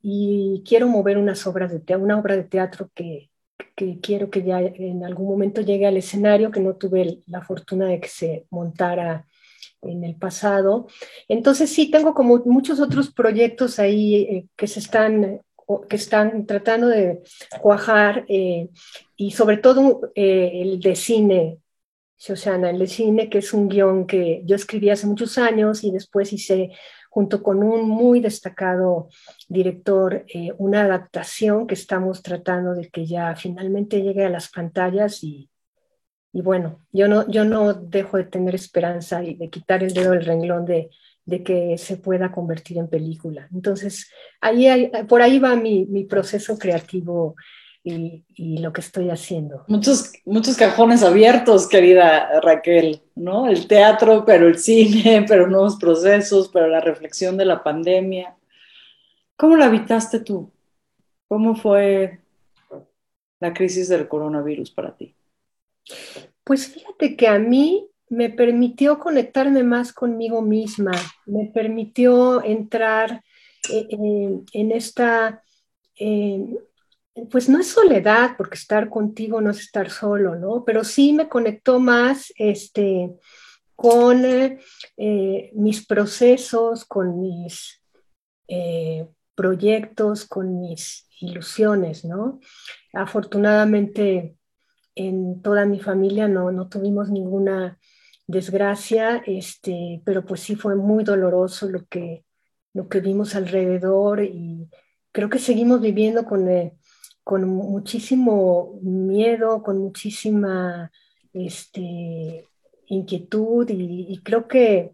[0.00, 3.30] y quiero mover unas obras de teatro, una obra de teatro que,
[3.74, 7.86] que, quiero que ya en algún momento llegue al escenario, que no tuve la fortuna
[7.86, 9.26] de que se montara
[9.82, 10.86] en el pasado.
[11.28, 15.40] Entonces sí, tengo como muchos otros proyectos ahí eh, que se están
[15.90, 17.22] que están tratando de
[17.60, 18.70] cuajar eh,
[19.16, 21.58] y sobre todo eh, el de cine
[22.16, 26.32] Shoshana el cine, que es un guion que yo escribí hace muchos años y después
[26.32, 26.70] hice
[27.10, 29.08] junto con un muy destacado
[29.46, 30.24] director
[30.56, 35.48] una adaptación que estamos tratando de que ya finalmente llegue a las pantallas y,
[36.32, 40.12] y bueno, yo no, yo no dejo de tener esperanza y de quitar el dedo
[40.12, 40.90] del renglón de,
[41.24, 43.48] de que se pueda convertir en película.
[43.52, 44.10] Entonces,
[44.40, 47.34] ahí por ahí va mi, mi proceso creativo
[47.84, 49.64] y, lo que estoy haciendo.
[49.68, 53.48] Muchos, muchos cajones abiertos, querida Raquel, ¿no?
[53.48, 58.36] El teatro, pero el cine, pero nuevos procesos, pero la reflexión de la pandemia.
[59.36, 60.50] ¿Cómo la habitaste tú?
[61.28, 62.20] ¿Cómo fue
[63.40, 65.14] la crisis del coronavirus para ti?
[66.44, 70.92] Pues fíjate que a mí me permitió conectarme más conmigo misma,
[71.26, 73.22] me permitió entrar
[73.70, 73.86] eh,
[74.52, 75.42] en esta
[75.98, 76.44] eh,
[77.30, 80.64] pues no es soledad, porque estar contigo no es estar solo, ¿no?
[80.64, 83.12] Pero sí me conectó más este,
[83.74, 87.82] con eh, mis procesos, con mis
[89.34, 92.40] proyectos, con mis ilusiones, ¿no?
[92.94, 94.37] Afortunadamente
[94.98, 97.78] en toda mi familia no, no tuvimos ninguna
[98.26, 102.24] desgracia, este, pero pues sí fue muy doloroso lo que,
[102.74, 104.68] lo que vimos alrededor y
[105.12, 106.48] creo que seguimos viviendo con...
[106.48, 106.74] Eh,
[107.28, 110.90] con muchísimo miedo, con muchísima
[111.34, 112.48] este,
[112.86, 114.92] inquietud y, creo que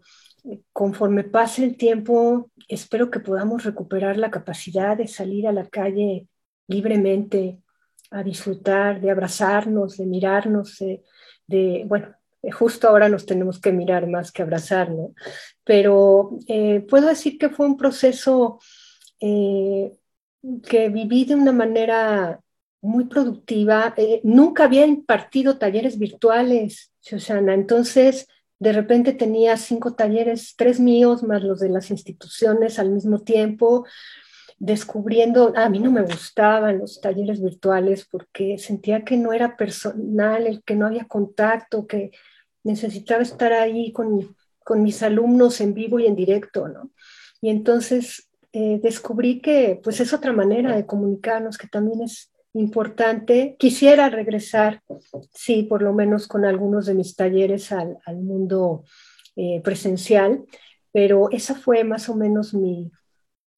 [0.73, 6.27] conforme pase el tiempo, espero que podamos recuperar la capacidad de salir a la calle
[6.67, 7.61] libremente,
[8.15, 10.79] a disfrutar, de abrazarnos, de mirarnos,
[11.47, 12.15] de, bueno,
[12.53, 15.13] justo ahora nos tenemos que mirar más que abrazar, ¿no?
[15.63, 18.59] Pero eh, puedo decir que fue un proceso
[19.19, 19.91] eh,
[20.63, 22.39] que viví de una manera
[22.81, 23.93] muy productiva.
[23.97, 27.53] Eh, nunca había impartido talleres virtuales, Shoshana.
[27.53, 28.27] Entonces,
[28.59, 33.85] de repente tenía cinco talleres, tres míos más los de las instituciones al mismo tiempo,
[34.57, 40.63] descubriendo, a mí no me gustaban los talleres virtuales porque sentía que no era personal,
[40.65, 42.11] que no había contacto, que
[42.63, 46.91] necesitaba estar ahí con, con mis alumnos en vivo y en directo, ¿no?
[47.41, 53.55] Y entonces eh, descubrí que pues es otra manera de comunicarnos que también es importante.
[53.59, 54.81] Quisiera regresar,
[55.33, 58.85] sí, por lo menos con algunos de mis talleres al, al mundo
[59.35, 60.45] eh, presencial,
[60.93, 62.89] pero esa fue más o menos mi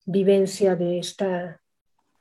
[0.08, 1.62] vivencia de esta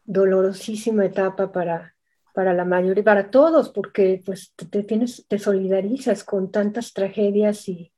[0.04, 1.94] dolorosísima etapa para,
[2.34, 7.92] para la mayoría, para todos, porque pues te, tienes, te solidarizas con tantas tragedias y,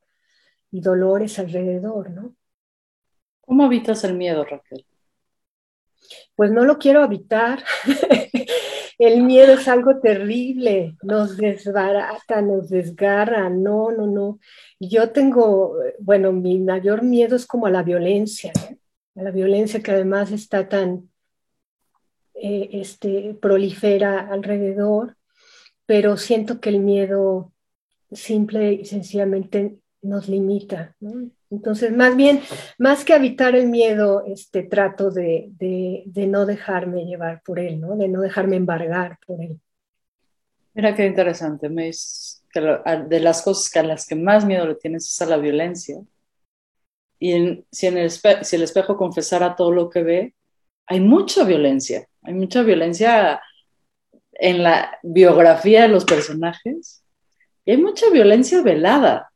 [0.71, 2.35] y dolores alrededor, ¿no?
[3.41, 4.85] ¿Cómo habitas el miedo, Raquel?
[6.37, 7.65] Pues no lo quiero habitar.
[8.99, 14.39] el miedo es algo terrible, nos desbarata, nos desgarra, no, no, no.
[14.79, 18.53] Yo tengo, bueno, mi mayor miedo es como a la violencia,
[19.19, 21.11] a la violencia que además está tan
[22.35, 25.17] eh, este, prolifera alrededor,
[25.87, 27.53] pero siento que el miedo
[28.13, 30.95] simple y sencillamente nos limita.
[31.51, 32.41] Entonces, más bien,
[32.79, 35.51] más que evitar el miedo, este, trato de,
[36.15, 37.97] no dejarme llevar por él, ¿no?
[37.97, 39.59] de no dejarme embargar por él.
[40.75, 45.09] Mira qué interesante, me de las cosas que a las que más miedo le tienes
[45.09, 45.99] es a la violencia.
[47.19, 50.35] Y si, en el si el espejo confesara todo lo que ve,
[50.87, 53.41] hay mucha violencia, hay mucha violencia
[54.33, 57.03] en la biografía de los personajes
[57.65, 59.31] y hay mucha violencia velada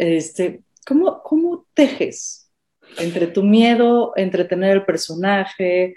[0.00, 2.50] este, ¿cómo, ¿cómo tejes
[2.96, 5.94] entre tu miedo, entre tener el personaje,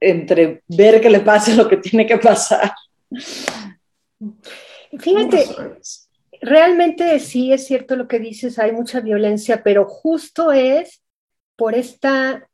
[0.00, 2.72] entre ver que le pase lo que tiene que pasar?
[4.98, 5.44] Fíjate,
[6.40, 11.02] realmente sí es cierto lo que dices, hay mucha violencia, pero justo es
[11.56, 12.48] por esta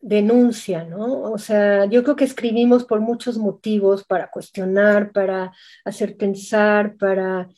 [0.00, 1.22] denuncia, ¿no?
[1.22, 5.52] O sea, yo creo que escribimos por muchos motivos, para cuestionar, para
[5.84, 7.48] hacer pensar, para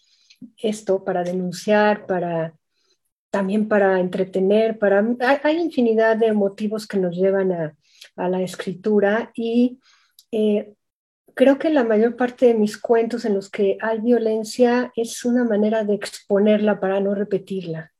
[0.56, 2.54] esto, para denunciar, para
[3.30, 5.02] también para entretener, para,
[5.42, 7.74] hay, infinidad de motivos que nos llevan a,
[8.28, 9.78] la escritura y
[10.30, 10.74] eh,
[11.34, 15.44] creo que la mayor parte de mis cuentos en los que hay violencia es una
[15.44, 17.92] manera de exponerla para no repetirla.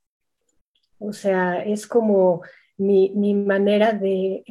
[0.99, 2.43] O sea, es como
[2.77, 4.45] mi, manera de,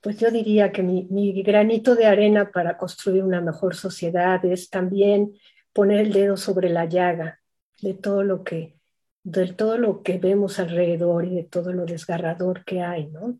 [0.00, 4.70] pues yo diría que mi, mi, granito de arena para construir una mejor sociedad es
[4.70, 5.32] también
[5.72, 7.40] poner el dedo sobre la llaga
[7.80, 8.76] de todo lo que
[9.24, 13.38] de todo lo que vemos alrededor y de todo lo desgarrador que hay, ¿no?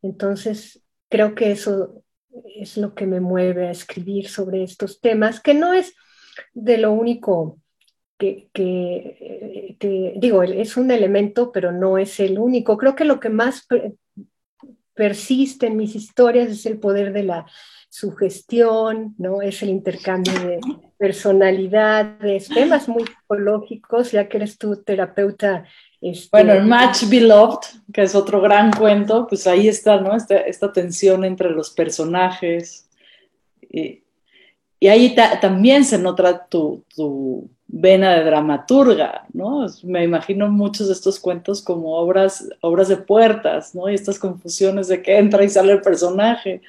[0.00, 2.02] Entonces, creo que eso
[2.56, 5.94] es lo que me mueve a escribir sobre estos temas, que no es
[6.54, 7.58] de lo único
[8.18, 12.76] que, que, digo, es un elemento, pero no es el único.
[12.76, 13.66] Creo que lo que más
[14.94, 17.46] persiste en mis historias es el poder de la
[17.88, 19.40] sugestión, ¿no?
[19.40, 20.60] Es el intercambio de
[20.98, 25.64] personalidades, temas muy psicológicos, ya que eres tu terapeuta.
[26.00, 27.58] Este, bueno, el Match Beloved,
[27.92, 30.14] que es otro gran cuento, pues ahí está, ¿no?
[30.14, 32.88] Esta, esta tensión entre los personajes.
[33.68, 34.02] Y,
[34.80, 39.66] y ahí también se nota tu, tu, vena de dramaturga, ¿no?
[39.84, 43.90] Me imagino muchos de estos cuentos como obras, obras de puertas, ¿no?
[43.90, 46.62] Y estas confusiones de que entra y sale el personaje.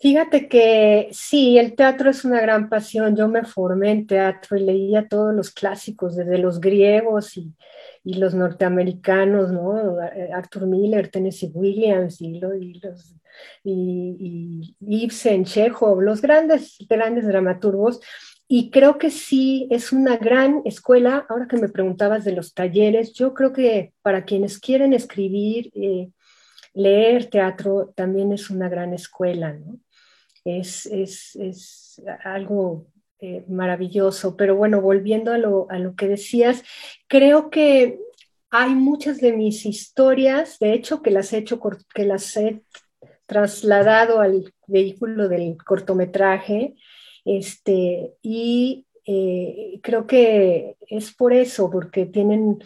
[0.00, 3.14] Fíjate que sí, el teatro es una gran pasión.
[3.16, 7.52] Yo me formé en teatro y leía todos los clásicos, desde los griegos y,
[8.04, 9.98] los norteamericanos, ¿no?
[10.34, 13.14] Arthur Miller, Tennessee Williams y, los,
[13.62, 18.00] y, Ibsen, Chekhov, los grandes, grandes dramaturgos.
[18.48, 21.26] Y creo que sí, es una gran escuela.
[21.28, 26.08] Ahora que me preguntabas de los talleres, yo creo que para quienes quieren escribir, eh,
[26.72, 29.78] leer teatro también es una gran escuela, ¿no?
[30.44, 32.86] Es, es, es algo
[33.20, 34.36] eh, maravilloso.
[34.36, 36.62] Pero bueno, volviendo a lo, a lo que decías,
[37.06, 37.98] creo que
[38.50, 41.60] hay muchas de mis historias, de hecho, que las he hecho,
[41.94, 42.62] que las he
[43.26, 46.74] trasladado al vehículo del cortometraje,
[47.24, 52.60] este, y eh, creo que es por eso, porque tienen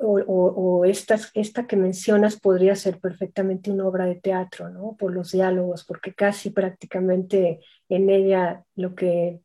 [0.00, 4.96] o, esta que mencionas podría ser perfectamente una obra de teatro, ¿no?
[4.96, 7.58] Por los diálogos, porque casi prácticamente
[7.88, 9.40] en ella lo que,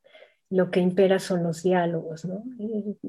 [0.52, 2.44] lo que impera son los diálogos, ¿no?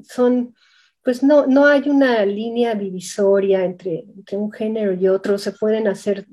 [0.03, 0.55] Son,
[1.03, 5.87] pues no, no hay una línea divisoria entre, entre un género y otro, se pueden
[5.87, 6.25] hacer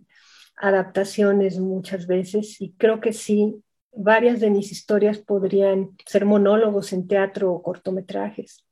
[0.57, 3.63] adaptaciones muchas veces y creo que sí,
[3.93, 8.65] varias de mis historias podrían ser monólogos en teatro o cortometrajes.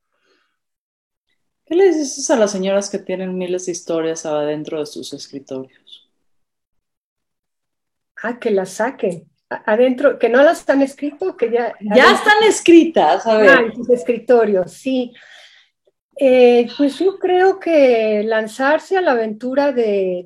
[1.65, 6.09] ¿Qué le dices a las señoras que tienen miles de historias adentro de sus escritorios?
[8.23, 9.29] Ah, que las saquen.
[9.49, 11.75] Adentro, que no las han escrito, que ya...
[11.79, 13.49] Ya están escritas, a ver.
[13.49, 15.13] Ah, en sus escritorios, sí.
[16.21, 20.25] Eh, pues yo creo que lanzarse a la aventura de,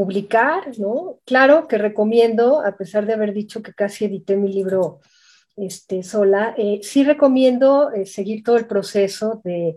[0.00, 1.20] publicar, ¿no?
[1.26, 5.00] Claro que recomiendo, a pesar de haber dicho que casi edité mi libro
[5.56, 9.76] este, sola, eh, sí recomiendo eh, seguir todo el proceso de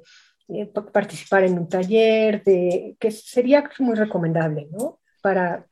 [0.93, 5.01] participar en un taller, de, que sería muy recomendable, ¿no?
[5.21, 5.67] Para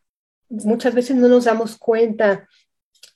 [0.49, 2.45] muchas veces no nos damos cuenta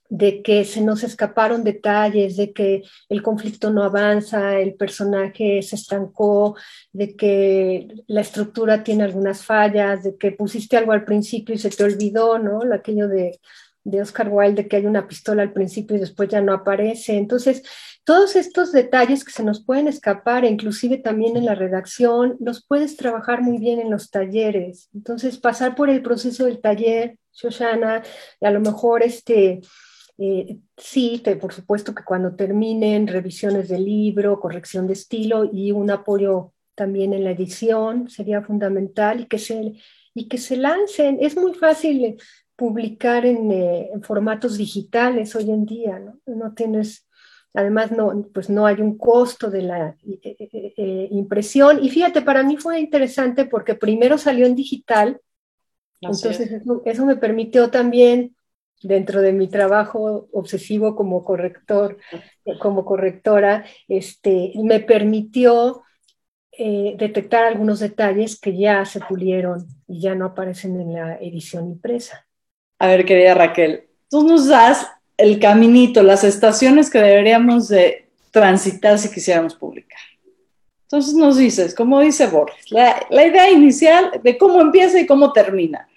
[0.09, 5.75] de que se nos escaparon detalles, de que el conflicto no avanza, el personaje se
[5.75, 6.55] estancó,
[6.93, 11.69] de que la estructura tiene algunas fallas, de que pusiste algo al principio y se
[11.69, 12.61] te olvidó, ¿no?
[12.73, 13.39] Aquello de,
[13.83, 17.17] de Oscar Wilde, de que hay una pistola al principio y después ya no aparece.
[17.17, 17.63] Entonces,
[18.03, 22.97] todos estos detalles que se nos pueden escapar, inclusive también en la redacción, los puedes
[22.97, 24.89] trabajar muy bien en los talleres.
[24.93, 28.03] Entonces, pasar por el proceso del taller, Shoshana,
[28.39, 29.61] y a lo mejor este
[30.17, 35.91] eh, sí, por supuesto que cuando terminen revisiones del libro, corrección de estilo y un
[35.91, 39.73] apoyo también en la edición sería fundamental y que se,
[40.13, 41.17] y que se lancen.
[41.19, 42.17] Es muy fácil
[42.55, 46.19] publicar en, eh, formatos digitales hoy en día, ¿no?
[46.25, 47.07] No tienes,
[47.53, 51.83] además no, pues no hay un costo de la eh, impresión.
[51.83, 55.19] Y fíjate, para mí fue interesante porque primero salió en digital,
[56.01, 58.34] entonces eso, eso, me permitió también
[58.85, 61.97] dentro de mi trabajo obsesivo como corrector,
[62.59, 65.83] como correctora, este, me permitió
[66.57, 71.67] eh, detectar algunos detalles que ya se pulieron y ya no aparecen en la edición
[71.67, 72.25] impresa.
[72.79, 78.97] A ver, querida Raquel, tú nos das el caminito, las estaciones que deberíamos de transitar
[78.97, 79.99] si quisiéramos publicar.
[80.83, 85.33] Entonces nos dices, como dice Borges, la, la idea inicial de cómo empieza y cómo
[85.33, 85.87] termina.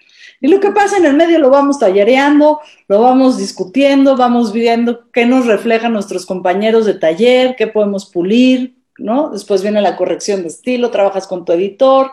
[0.41, 5.11] Y lo que pasa en el medio lo vamos tallereando, lo vamos discutiendo, vamos viendo
[5.11, 9.29] qué nos reflejan nuestros compañeros de taller, qué podemos pulir, ¿no?
[9.29, 12.11] Después viene la corrección de estilo, trabajas con tu editor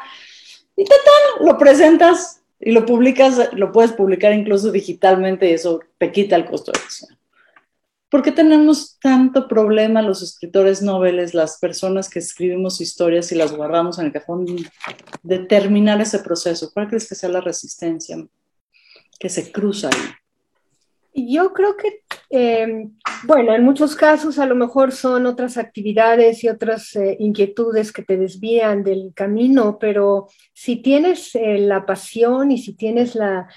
[0.76, 0.98] y tal,
[1.46, 6.46] lo presentas y lo publicas, lo puedes publicar incluso digitalmente y eso te quita el
[6.46, 7.15] costo de edición.
[8.08, 13.52] ¿Por qué tenemos tanto problema los escritores noveles, las personas que escribimos historias y las
[13.52, 14.46] guardamos en el cajón,
[15.22, 16.70] de terminar ese proceso?
[16.72, 18.16] ¿Cuál crees que sea la resistencia
[19.18, 20.14] que se cruza ahí?
[21.18, 22.92] Yo creo que, em,
[23.24, 28.02] bueno, en muchos casos a lo mejor son otras actividades y otras eh, inquietudes que
[28.02, 33.48] te desvían del camino, pero si tienes eh, la pasión y si tienes la,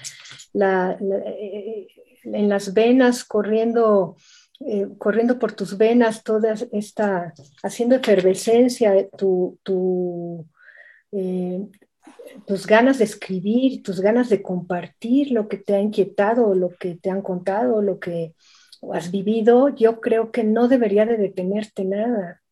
[0.54, 1.86] eh,
[2.24, 4.16] en las venas corriendo
[4.60, 7.32] eh, corriendo por tus venas toda esta,
[7.62, 9.58] haciendo efervescencia tu,
[11.12, 11.66] eh,
[12.46, 16.96] tus ganas de escribir, tus ganas de compartir lo que te ha inquietado, lo que
[16.96, 18.34] te han contado, lo que
[18.92, 22.42] has vivido, yo creo que no debería de detenerte nada.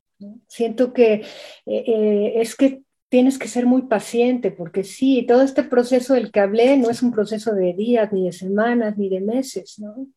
[0.46, 1.24] Siento que
[1.66, 6.40] eh, es que tienes que ser muy paciente, porque sí, todo este proceso del que
[6.40, 10.08] hablé no es un proceso de días, ni de semanas, ni de meses, ¿no?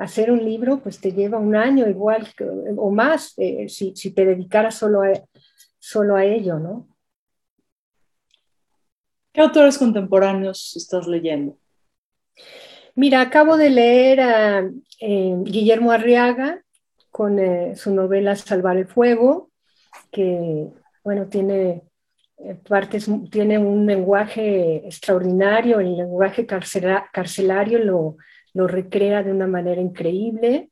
[0.00, 2.26] Hacer un libro pues te lleva un año igual
[2.76, 5.12] o más eh, si, te dedicaras solo a,
[5.78, 6.88] solo a ello, ¿no?
[9.32, 11.56] ¿Qué autores contemporáneos estás leyendo?
[12.94, 14.70] Mira, acabo de leer a
[15.00, 16.64] eh, Guillermo Arriaga
[17.10, 19.50] con eh, su novela Salvar el Fuego,
[20.10, 20.66] que,
[21.04, 21.82] bueno, tiene
[22.66, 28.16] partes, tiene un lenguaje extraordinario, el lenguaje carcelario lo,
[28.54, 30.70] lo recrea de una manera increíble.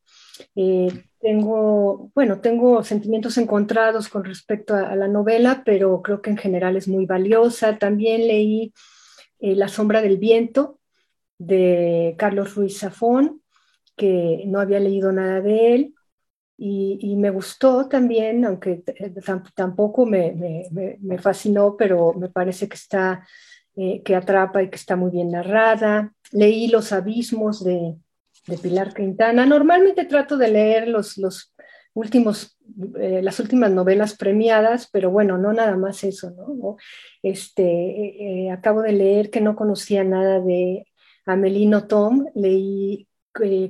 [0.55, 0.89] Eh,
[1.21, 6.77] tengo, bueno, tengo sentimientos encontrados con respecto a, la novela, pero creo que en general
[6.77, 7.79] es muy valiosa.
[7.79, 8.73] También leí
[9.41, 10.79] eh, La sombra del viento
[11.39, 13.43] de Carlos Ruiz Zafón,
[13.97, 15.95] que no había leído nada de él.
[16.61, 18.83] Y, me gustó también, aunque
[19.55, 20.67] tampoco me,
[21.01, 23.25] me, fascinó, pero me parece que está,
[23.77, 27.97] eh, que atrapa y que está muy bien narrada leí Los Abismos de,
[28.63, 29.45] Pilar Quintana.
[29.45, 31.19] Normalmente trato de leer los,
[31.93, 32.57] últimos,
[32.99, 36.35] eh, las últimas novelas premiadas, pero bueno, no nada más eso.
[37.23, 40.87] Este, eh, eh, acabo de leer que no conocía nada de
[41.27, 43.07] Amelino Tom, leí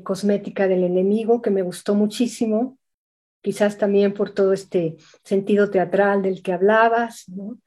[0.05, 2.79] Cosmética del Enemigo, que me gustó muchísimo,
[3.43, 7.59] quizás también por todo este sentido teatral del que hablabas, ¿no?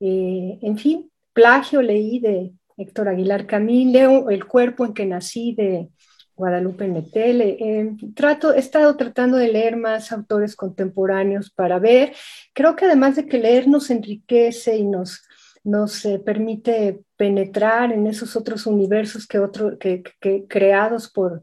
[0.00, 5.88] en fin, plagio leí de Héctor Aguilar Camín, leo El cuerpo en que nací de
[6.36, 7.56] Guadalupe Metele.
[7.60, 12.12] Eh, trato, he estado tratando de leer más autores contemporáneos para ver.
[12.52, 15.22] Creo que además de que leer nos enriquece y nos,
[15.62, 20.02] nos eh, permite penetrar en esos otros universos que, otro, que,
[20.48, 21.42] creados por,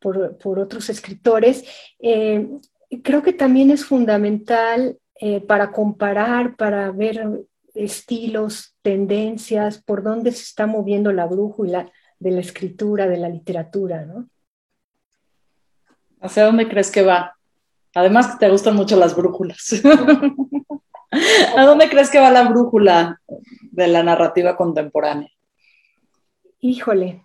[0.00, 1.64] por, otros escritores,
[2.00, 2.48] eh,
[3.02, 4.98] creo que también es fundamental
[5.46, 12.40] para comparar, para ver estilos, tendencias, por dónde se está moviendo la brújula de la
[12.40, 14.28] escritura, de la literatura, ¿no?
[16.20, 17.34] ¿Hacia dónde crees que va?
[17.94, 19.82] Además que te gustan mucho las brújulas.
[21.56, 23.20] ¿A dónde crees que va la brújula
[23.72, 25.30] de la narrativa contemporánea?
[26.60, 27.22] Híjole,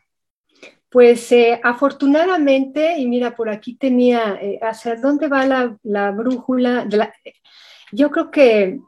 [0.89, 6.87] pues eh, afortunadamente, y mira, por aquí tenía, eh, ¿hacia dónde va la, brújula?
[7.91, 8.79] yo creo que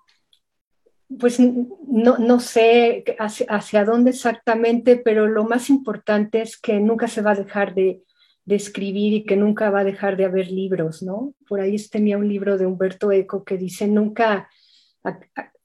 [1.20, 7.22] pues no, no sé hacia, dónde exactamente, pero lo más importante es que nunca se
[7.22, 8.02] va a dejar de,
[8.48, 11.34] escribir y que nunca va a dejar de haber libros, ¿no?
[11.48, 14.50] Por ahí tenía un libro de Humberto Eco que dice, nunca,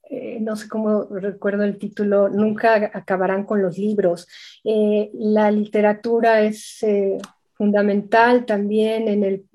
[0.09, 4.25] eh, no sé cómo recuerdo el título, nunca acabarán con los libros.
[4.63, 7.17] Eh, la literatura es eh,
[7.55, 9.45] fundamental también en el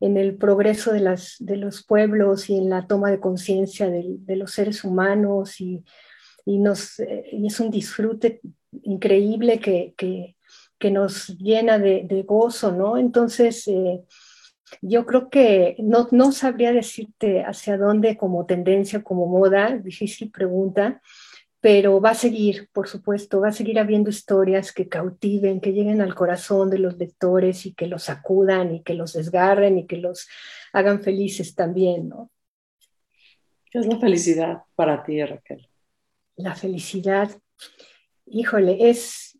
[0.00, 4.52] el progreso de, las, de los pueblos y en la toma de conciencia de, los
[4.52, 5.84] seres humanos y,
[6.44, 8.40] y nos, y es un disfrute
[8.82, 10.36] increíble que, que,
[10.78, 12.96] que nos llena de, de, gozo, ¿no?
[12.96, 14.04] Entonces, eh,
[14.82, 21.00] yo creo que no, no sabría decirte hacia dónde como tendencia, como moda, difícil pregunta,
[21.60, 26.00] pero va a seguir, por supuesto, va a seguir habiendo historias que cautiven, que lleguen
[26.00, 29.96] al corazón de los lectores y que los sacudan y que los desgarren y que
[29.96, 30.28] los
[30.72, 32.30] hagan felices también, ¿no?
[33.70, 35.68] ¿Qué es la felicidad para ti, Raquel?
[36.36, 37.30] La felicidad,
[38.26, 39.38] híjole, es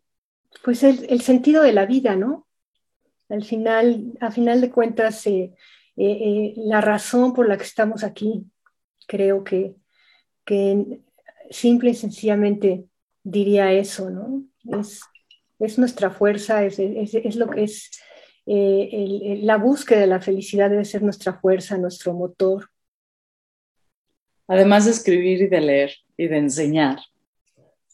[0.63, 2.47] pues el, sentido de la vida, ¿no?
[3.29, 5.53] Al final, a final de cuentas, eh,
[5.95, 8.45] eh, eh, la razón por la que estamos aquí,
[9.07, 9.75] creo que,
[10.43, 11.01] que
[11.49, 12.85] simple y sencillamente
[13.23, 14.43] diría eso, ¿no?
[14.79, 15.01] Es,
[15.59, 17.91] es nuestra fuerza, es, es, lo que es
[18.45, 22.69] eh, la búsqueda de la felicidad debe ser nuestra fuerza, nuestro motor.
[24.47, 26.99] Además de escribir y de leer y de enseñar,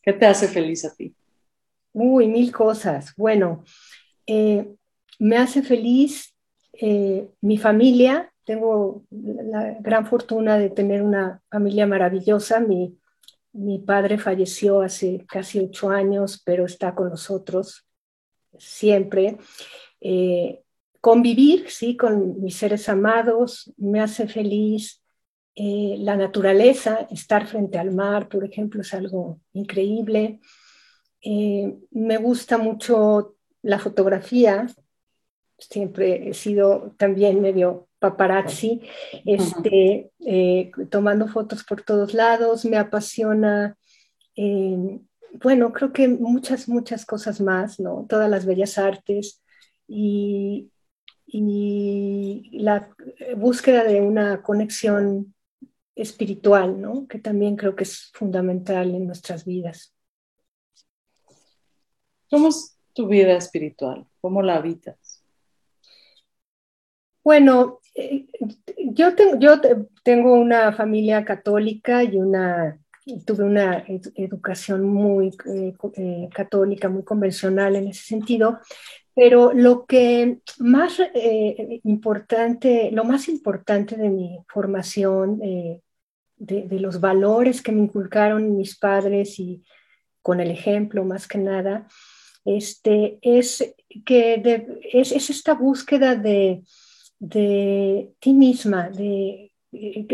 [0.01, 1.13] ¿qué te hace feliz a ti?
[1.91, 3.13] Uy, mil cosas.
[3.17, 3.63] Bueno,
[4.27, 4.67] eh,
[5.19, 6.35] me hace feliz
[6.73, 8.31] eh, mi familia.
[8.45, 12.59] Tengo la gran fortuna de tener una familia maravillosa.
[12.59, 12.97] Mi,
[13.55, 17.87] mi padre falleció hace casi ocho años, pero está con nosotros
[18.59, 19.37] siempre.
[20.01, 20.61] Eh,
[20.99, 25.01] convivir, sí, con mis seres amados me hace feliz.
[25.55, 30.41] Eh, la naturaleza, estar frente al mar, por ejemplo, es algo increíble.
[31.21, 34.67] Eh, me gusta mucho la fotografía.
[35.57, 38.81] Siempre he sido también medio paparazzi,
[39.25, 43.77] este, eh, tomando fotos por todos lados, me apasiona,
[44.35, 44.99] eh,
[45.43, 48.05] bueno, creo que muchas, muchas cosas más, ¿no?
[48.07, 49.41] Todas las bellas artes
[49.87, 50.69] y,
[51.25, 52.89] y la
[53.35, 55.33] búsqueda de una conexión
[55.95, 57.07] espiritual, ¿no?
[57.07, 59.95] Que también creo que es fundamental en nuestras vidas.
[62.29, 64.05] ¿Cómo es tu vida espiritual?
[64.21, 65.23] ¿Cómo la habitas?
[67.23, 67.79] Bueno,
[68.77, 69.59] yo, tengo, yo
[70.03, 72.77] tengo una familia católica y una,
[73.25, 73.83] tuve una
[74.15, 78.59] educación muy eh, eh, católica, muy convencional en ese sentido,
[79.13, 85.81] pero lo que más eh, importante, lo más importante de mi formación, de,
[86.79, 89.63] los valores que me inculcaron mis padres y
[90.21, 91.87] con el ejemplo más que nada,
[92.43, 93.73] este, es
[94.05, 96.63] que es esta búsqueda de
[97.19, 100.07] de ti misma, de, eh,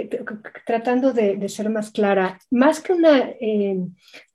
[0.65, 3.77] tratando de, ser más clara, más que una eh,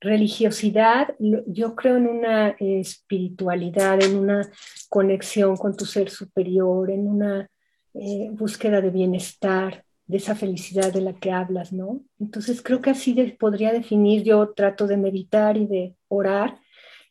[0.01, 4.49] religiosidad, yo creo en una espiritualidad, en una
[4.89, 7.51] conexión con tu ser superior, en una
[7.95, 12.05] eh, búsqueda de bienestar, de esa felicidad de la que hablas, ¿no?
[12.21, 16.61] Entonces creo que así podría definir, yo trato de meditar y de orar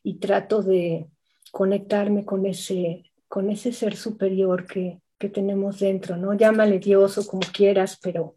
[0.03, 1.07] y trato de
[1.51, 6.33] conectarme con ese, con ese ser superior que, que tenemos dentro, ¿no?
[6.33, 8.35] Llámale Dios o como quieras, pero,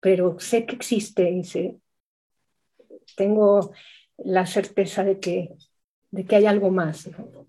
[0.00, 1.76] pero sé que existe y sé,
[3.16, 3.72] tengo
[4.18, 5.50] la certeza de que,
[6.10, 7.08] de que hay algo más.
[7.08, 7.46] ¿no?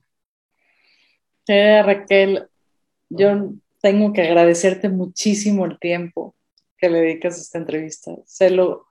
[1.47, 2.47] Raquel,
[3.09, 3.51] yo
[3.81, 6.35] tengo que agradecerte muchísimo el tiempo
[6.77, 8.15] que le dedicas a esta entrevista.
[8.25, 8.87] Sé lo,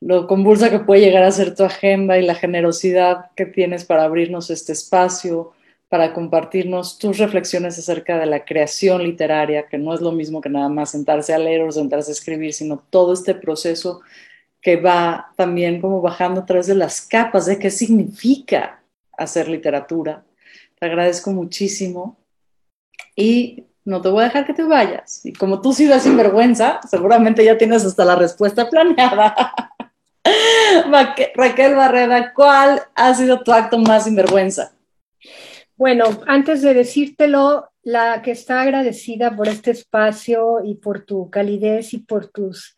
[0.00, 4.04] lo convulsa que puede llegar a ser tu agenda y la generosidad que tienes para
[4.04, 5.52] abrirnos este espacio,
[5.88, 10.50] para compartirnos tus reflexiones acerca de la creación literaria, que no es lo mismo que
[10.50, 14.02] nada más sentarse a leer o sentarse a escribir, sino todo este proceso
[14.60, 18.82] que va también como bajando a través de las capas de qué significa
[19.16, 20.24] hacer literatura.
[20.78, 22.18] Te agradezco muchísimo
[23.16, 25.24] y no te voy a dejar que te vayas.
[25.24, 29.54] Y como tú sí das sinvergüenza, seguramente ya tienes hasta la respuesta planeada.
[31.34, 34.72] Raquel Barrera, ¿cuál ha sido tu acto más sinvergüenza?
[35.78, 41.94] Bueno, antes de decírtelo, la que está agradecida por este espacio y por tu calidez
[41.94, 42.76] y por tus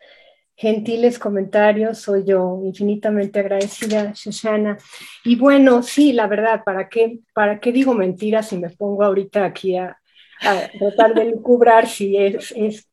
[0.54, 4.76] gentiles comentarios, soy yo infinitamente agradecida, Shoshana.
[5.24, 9.46] Y bueno, sí, la verdad, ¿para qué, para qué digo mentiras si me pongo ahorita
[9.46, 9.96] aquí a,
[10.78, 12.89] tratar de lucubrar si es, es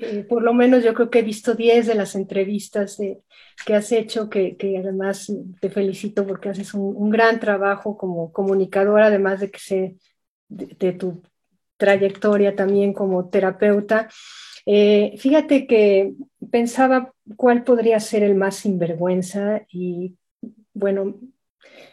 [0.00, 2.98] eh, por lo menos yo creo que he visto 10 de las entrevistas
[3.64, 8.32] que has hecho, que, que, además te felicito porque haces un, un, gran trabajo como
[8.32, 9.96] comunicadora, además de que sé
[10.48, 11.22] de, tu
[11.76, 14.08] trayectoria también como terapeuta.
[14.64, 16.14] Eh, fíjate que
[16.50, 20.16] pensaba cuál podría ser el más sinvergüenza y
[20.74, 21.18] bueno,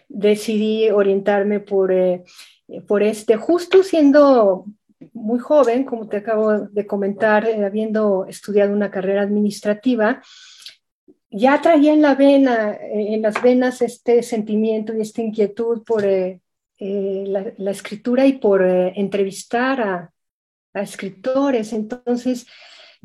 [0.09, 2.23] decidí orientarme por, eh,
[2.87, 4.65] por este, justo siendo
[5.13, 10.21] muy joven, como te acabo de comentar, eh, habiendo estudiado una carrera administrativa,
[11.29, 16.05] ya traía en la vena, eh, en las venas este sentimiento y esta inquietud por
[16.05, 16.39] eh,
[16.79, 20.11] la, escritura y por entrevistar a,
[20.73, 21.73] a, escritores.
[21.73, 22.45] Entonces,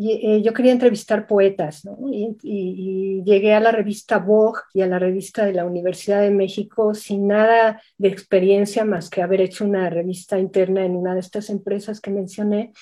[0.00, 1.98] eh, yo quería entrevistar poetas, ¿no?
[2.10, 6.94] y, llegué a la revista Vogue y a la revista de la Universidad de México
[6.94, 11.50] sin nada de experiencia más que haber hecho una revista interna en una de estas
[11.50, 12.72] empresas que mencioné.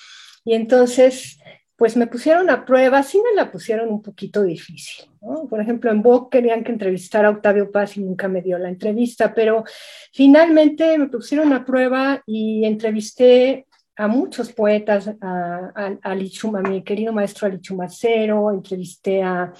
[0.45, 1.39] Y entonces,
[1.75, 5.05] pues me pusieron a prueba, sí me la pusieron un poquito difícil.
[5.21, 5.47] ¿no?
[5.47, 8.69] Por ejemplo, en Vogue querían que entrevistara a Octavio Paz y nunca me dio la
[8.69, 9.63] entrevista, pero
[10.11, 13.66] finalmente me pusieron a prueba y entrevisté
[13.97, 19.51] a muchos poetas, a, a, mi querido maestro Alichumacero, entrevisté a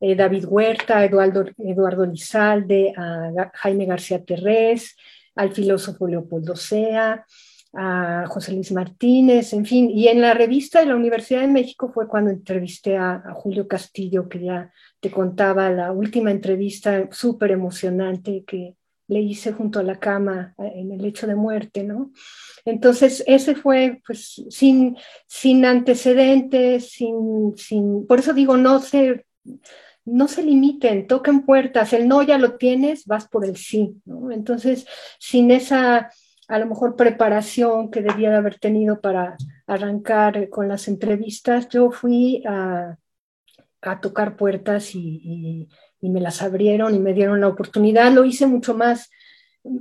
[0.00, 4.96] eh, David Huerta, a Eduardo, Eduardo Lizalde, a Jaime García Terrés,
[5.36, 7.24] al filósofo Leopoldo Sea,
[7.72, 9.88] a José Luis Martínez, en fin.
[9.90, 13.68] Y en la revista de la Universidad de México fue cuando entrevisté a, a Julio
[13.68, 18.74] Castillo, que ya te contaba la última entrevista súper emocionante que,
[19.08, 22.12] le hice junto a la cama eh, en el lecho de muerte, ¿no?
[22.64, 24.96] Entonces, ese fue, pues, sin,
[25.26, 29.26] sin antecedentes, sin, sin, por eso digo, no se,
[30.04, 34.30] no se limiten, toquen puertas, el no ya lo tienes, vas por el sí, ¿no?
[34.30, 34.86] Entonces,
[35.18, 36.10] sin esa,
[36.46, 39.36] a lo mejor, preparación que debía de haber tenido para
[39.66, 42.98] arrancar con las entrevistas, yo fui a,
[43.80, 45.68] a tocar puertas y
[46.00, 48.12] me las abrieron y me dieron la oportunidad.
[48.12, 49.10] Lo hice mucho más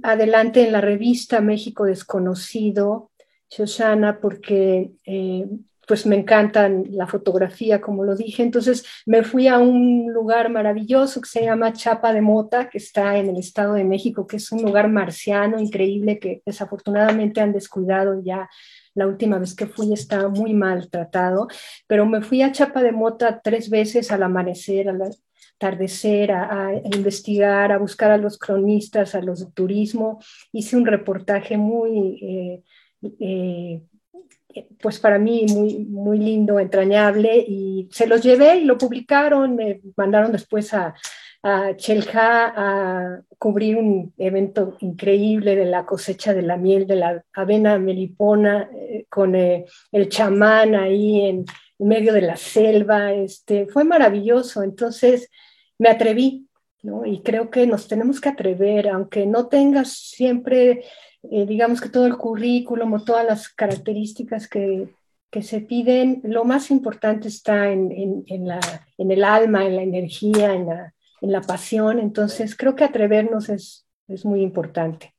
[0.04, 3.12] adelante en la revista México Desconocido,
[3.50, 5.48] Shoshana, porque eh,
[5.88, 8.44] pues me encanta la fotografía, como lo dije.
[8.44, 13.18] Entonces me fui a un lugar maravilloso que se llama Chapa de Mota, que está
[13.18, 18.22] en el Estado de México, que es un lugar marciano increíble que desafortunadamente han descuidado
[18.22, 18.50] ya.
[18.96, 21.48] La última vez que fui está muy maltratado,
[21.86, 25.22] pero me fui a Chapa de Mota tres veces al amanecer, a las
[25.58, 30.20] atardecer, a, investigar, a buscar a los cronistas, a los de turismo.
[30.52, 32.64] Hice un reportaje muy, eh,
[33.20, 33.82] eh,
[34.80, 39.82] pues para mí muy, muy lindo, entrañable, y se los llevé y lo publicaron, me
[39.96, 40.94] mandaron después a,
[41.42, 47.24] a Chelja a cubrir un evento increíble de la cosecha de la miel de la
[47.34, 51.46] avena melipona eh, con el chamán ahí en,
[51.80, 54.64] medio de la selva, este, fue maravilloso.
[54.64, 55.30] Entonces
[55.80, 56.48] me atreví,
[56.84, 57.06] ¿no?
[57.06, 60.84] Y creo que nos tenemos que atrever, aunque no tengas siempre,
[61.24, 64.90] eh, digamos que todo el currículum o todas las características que,
[65.30, 68.60] que se piden, lo más importante está en, en, en, la,
[68.98, 72.00] en el alma, en la energía, en la, la pasión.
[72.00, 75.14] Entonces, creo que atrevernos es, es muy importante.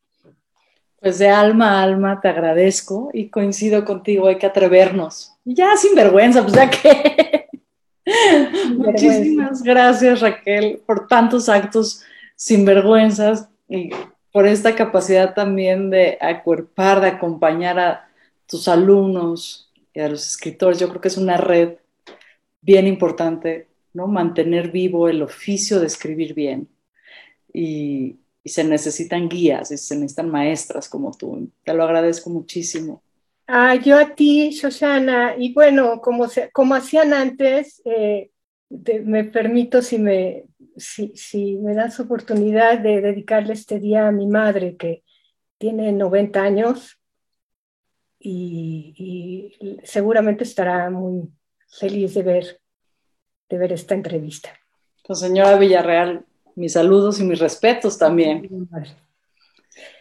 [1.00, 5.32] Pues de alma a alma te agradezco y coincido contigo, hay que atrevernos.
[5.44, 7.37] Ya sin vergüenza, pues ya que
[8.76, 12.02] Muchísimas gracias Raquel por tantos actos
[12.36, 13.90] sin vergüenzas y
[14.32, 18.08] por esta capacidad también de acuerpar, de acompañar a
[18.46, 20.78] tus alumnos y a los escritores.
[20.78, 21.74] Yo creo que es una red
[22.60, 24.06] bien importante, ¿no?
[24.06, 26.68] Mantener vivo el oficio de escribir bien.
[27.52, 31.50] Y, y se necesitan guías y se necesitan maestras como tú.
[31.64, 33.02] Te lo agradezco muchísimo.
[33.46, 38.30] Ah, yo a ti, Shoshana, y bueno, como, como hacían antes, eh,
[38.70, 40.44] me permito si me,
[40.76, 45.02] si, si me das oportunidad de dedicarle este día a mi madre, que
[45.58, 46.98] tiene 90 años
[48.20, 51.28] y, seguramente estará muy
[51.68, 52.60] feliz de ver,
[53.48, 54.50] de ver esta entrevista.
[55.06, 58.48] Pues señora Villarreal, mis saludos y mis respetos también.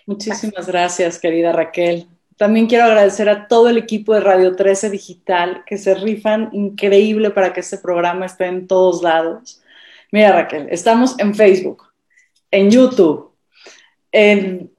[0.06, 2.08] Muchísimas gracias, querida Raquel.
[2.38, 7.32] También quiero agradecer a todo el equipo de Radio 13 Digital que se rifan increíble
[7.32, 9.62] para que este programa esté en todos lados.
[10.12, 11.84] Mira, Raquel, estamos en Facebook,
[12.52, 13.32] en YouTube,
[14.12, 14.72] en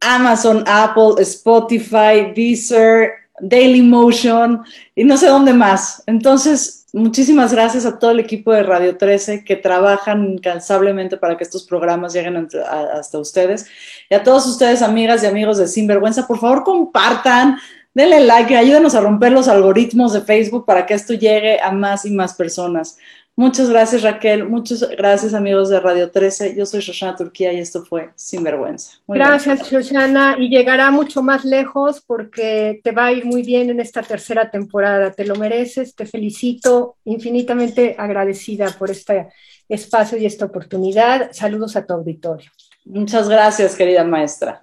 [0.00, 4.62] Amazon, Apple, Spotify, Deezer, Dailymotion
[4.94, 6.02] y no sé dónde más.
[6.06, 11.44] Entonces, muchísimas gracias a todo el equipo de Radio 13 que trabajan incansablemente para que
[11.44, 13.66] estos programas lleguen hasta ustedes.
[14.08, 17.58] Y a todos ustedes, amigas y amigos de Sinvergüenza, por favor compartan,
[17.94, 22.04] denle like, ayúdenos a romper los algoritmos de Facebook para que esto llegue a más
[22.04, 22.98] y más personas.
[23.40, 26.54] Muchas gracias Raquel, muchas gracias amigos de Radio 13.
[26.54, 28.98] Yo soy Shoshana Turquía y esto fue Sinvergüenza.
[29.08, 33.80] gracias Shoshana y llegará mucho más lejos porque te va a ir muy bien en
[33.80, 35.12] esta tercera temporada.
[35.12, 39.28] Te lo mereces, te felicito, infinitamente agradecida por este
[39.70, 41.30] espacio y esta oportunidad.
[41.32, 42.50] Saludos a tu auditorio.
[42.84, 44.62] Muchas gracias querida maestra.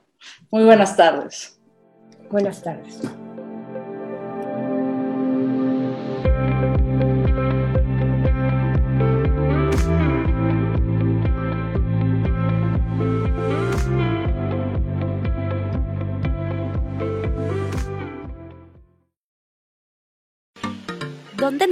[0.52, 1.60] Muy buenas tardes.
[2.30, 3.00] Buenas tardes.